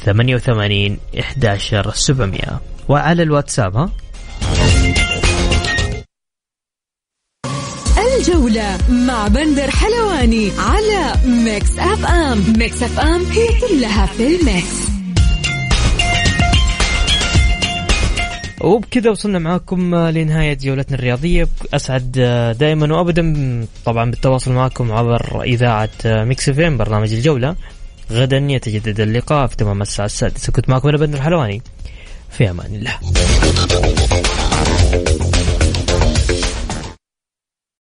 88 0.04 0.98
11 1.20 1.90
700 1.90 2.60
وعلى 2.88 3.22
الواتساب 3.22 3.76
ها؟ 3.76 3.90
الجولة 8.52 8.78
مع 8.88 9.28
بندر 9.28 9.70
حلواني 9.70 10.50
على 10.58 11.14
Mix 11.26 11.78
FM. 11.78 12.52
Mix 12.58 12.82
FM 12.82 13.24
هي 13.24 13.48
كلها 13.60 14.06
في 14.06 14.26
ال 14.26 14.36
mix. 14.36 14.76
وبكذا 18.60 19.10
وصلنا 19.10 19.38
معاكم 19.38 19.94
لنهاية 19.94 20.54
جولتنا 20.54 20.98
الرياضية. 20.98 21.48
أسعد 21.74 22.12
دائما 22.58 22.94
وأبدا 22.96 23.66
طبعا 23.84 24.10
بالتواصل 24.10 24.52
معكم 24.52 24.92
عبر 24.92 25.42
إذاعة 25.42 25.90
ميكس 26.04 26.50
فيم 26.50 26.76
برنامج 26.76 27.12
الجولة. 27.12 27.56
غدا 28.10 28.36
يتجدد 28.36 29.00
اللقاء 29.00 29.46
في 29.46 29.56
تمام 29.56 29.82
الساعة 29.82 30.06
السادسة. 30.06 30.52
كنت 30.52 30.68
معكم 30.68 30.88
أنا 30.88 30.98
بندر 30.98 31.22
حلواني. 31.22 31.62
في 32.30 32.50
أمان 32.50 32.74
الله. 32.74 32.98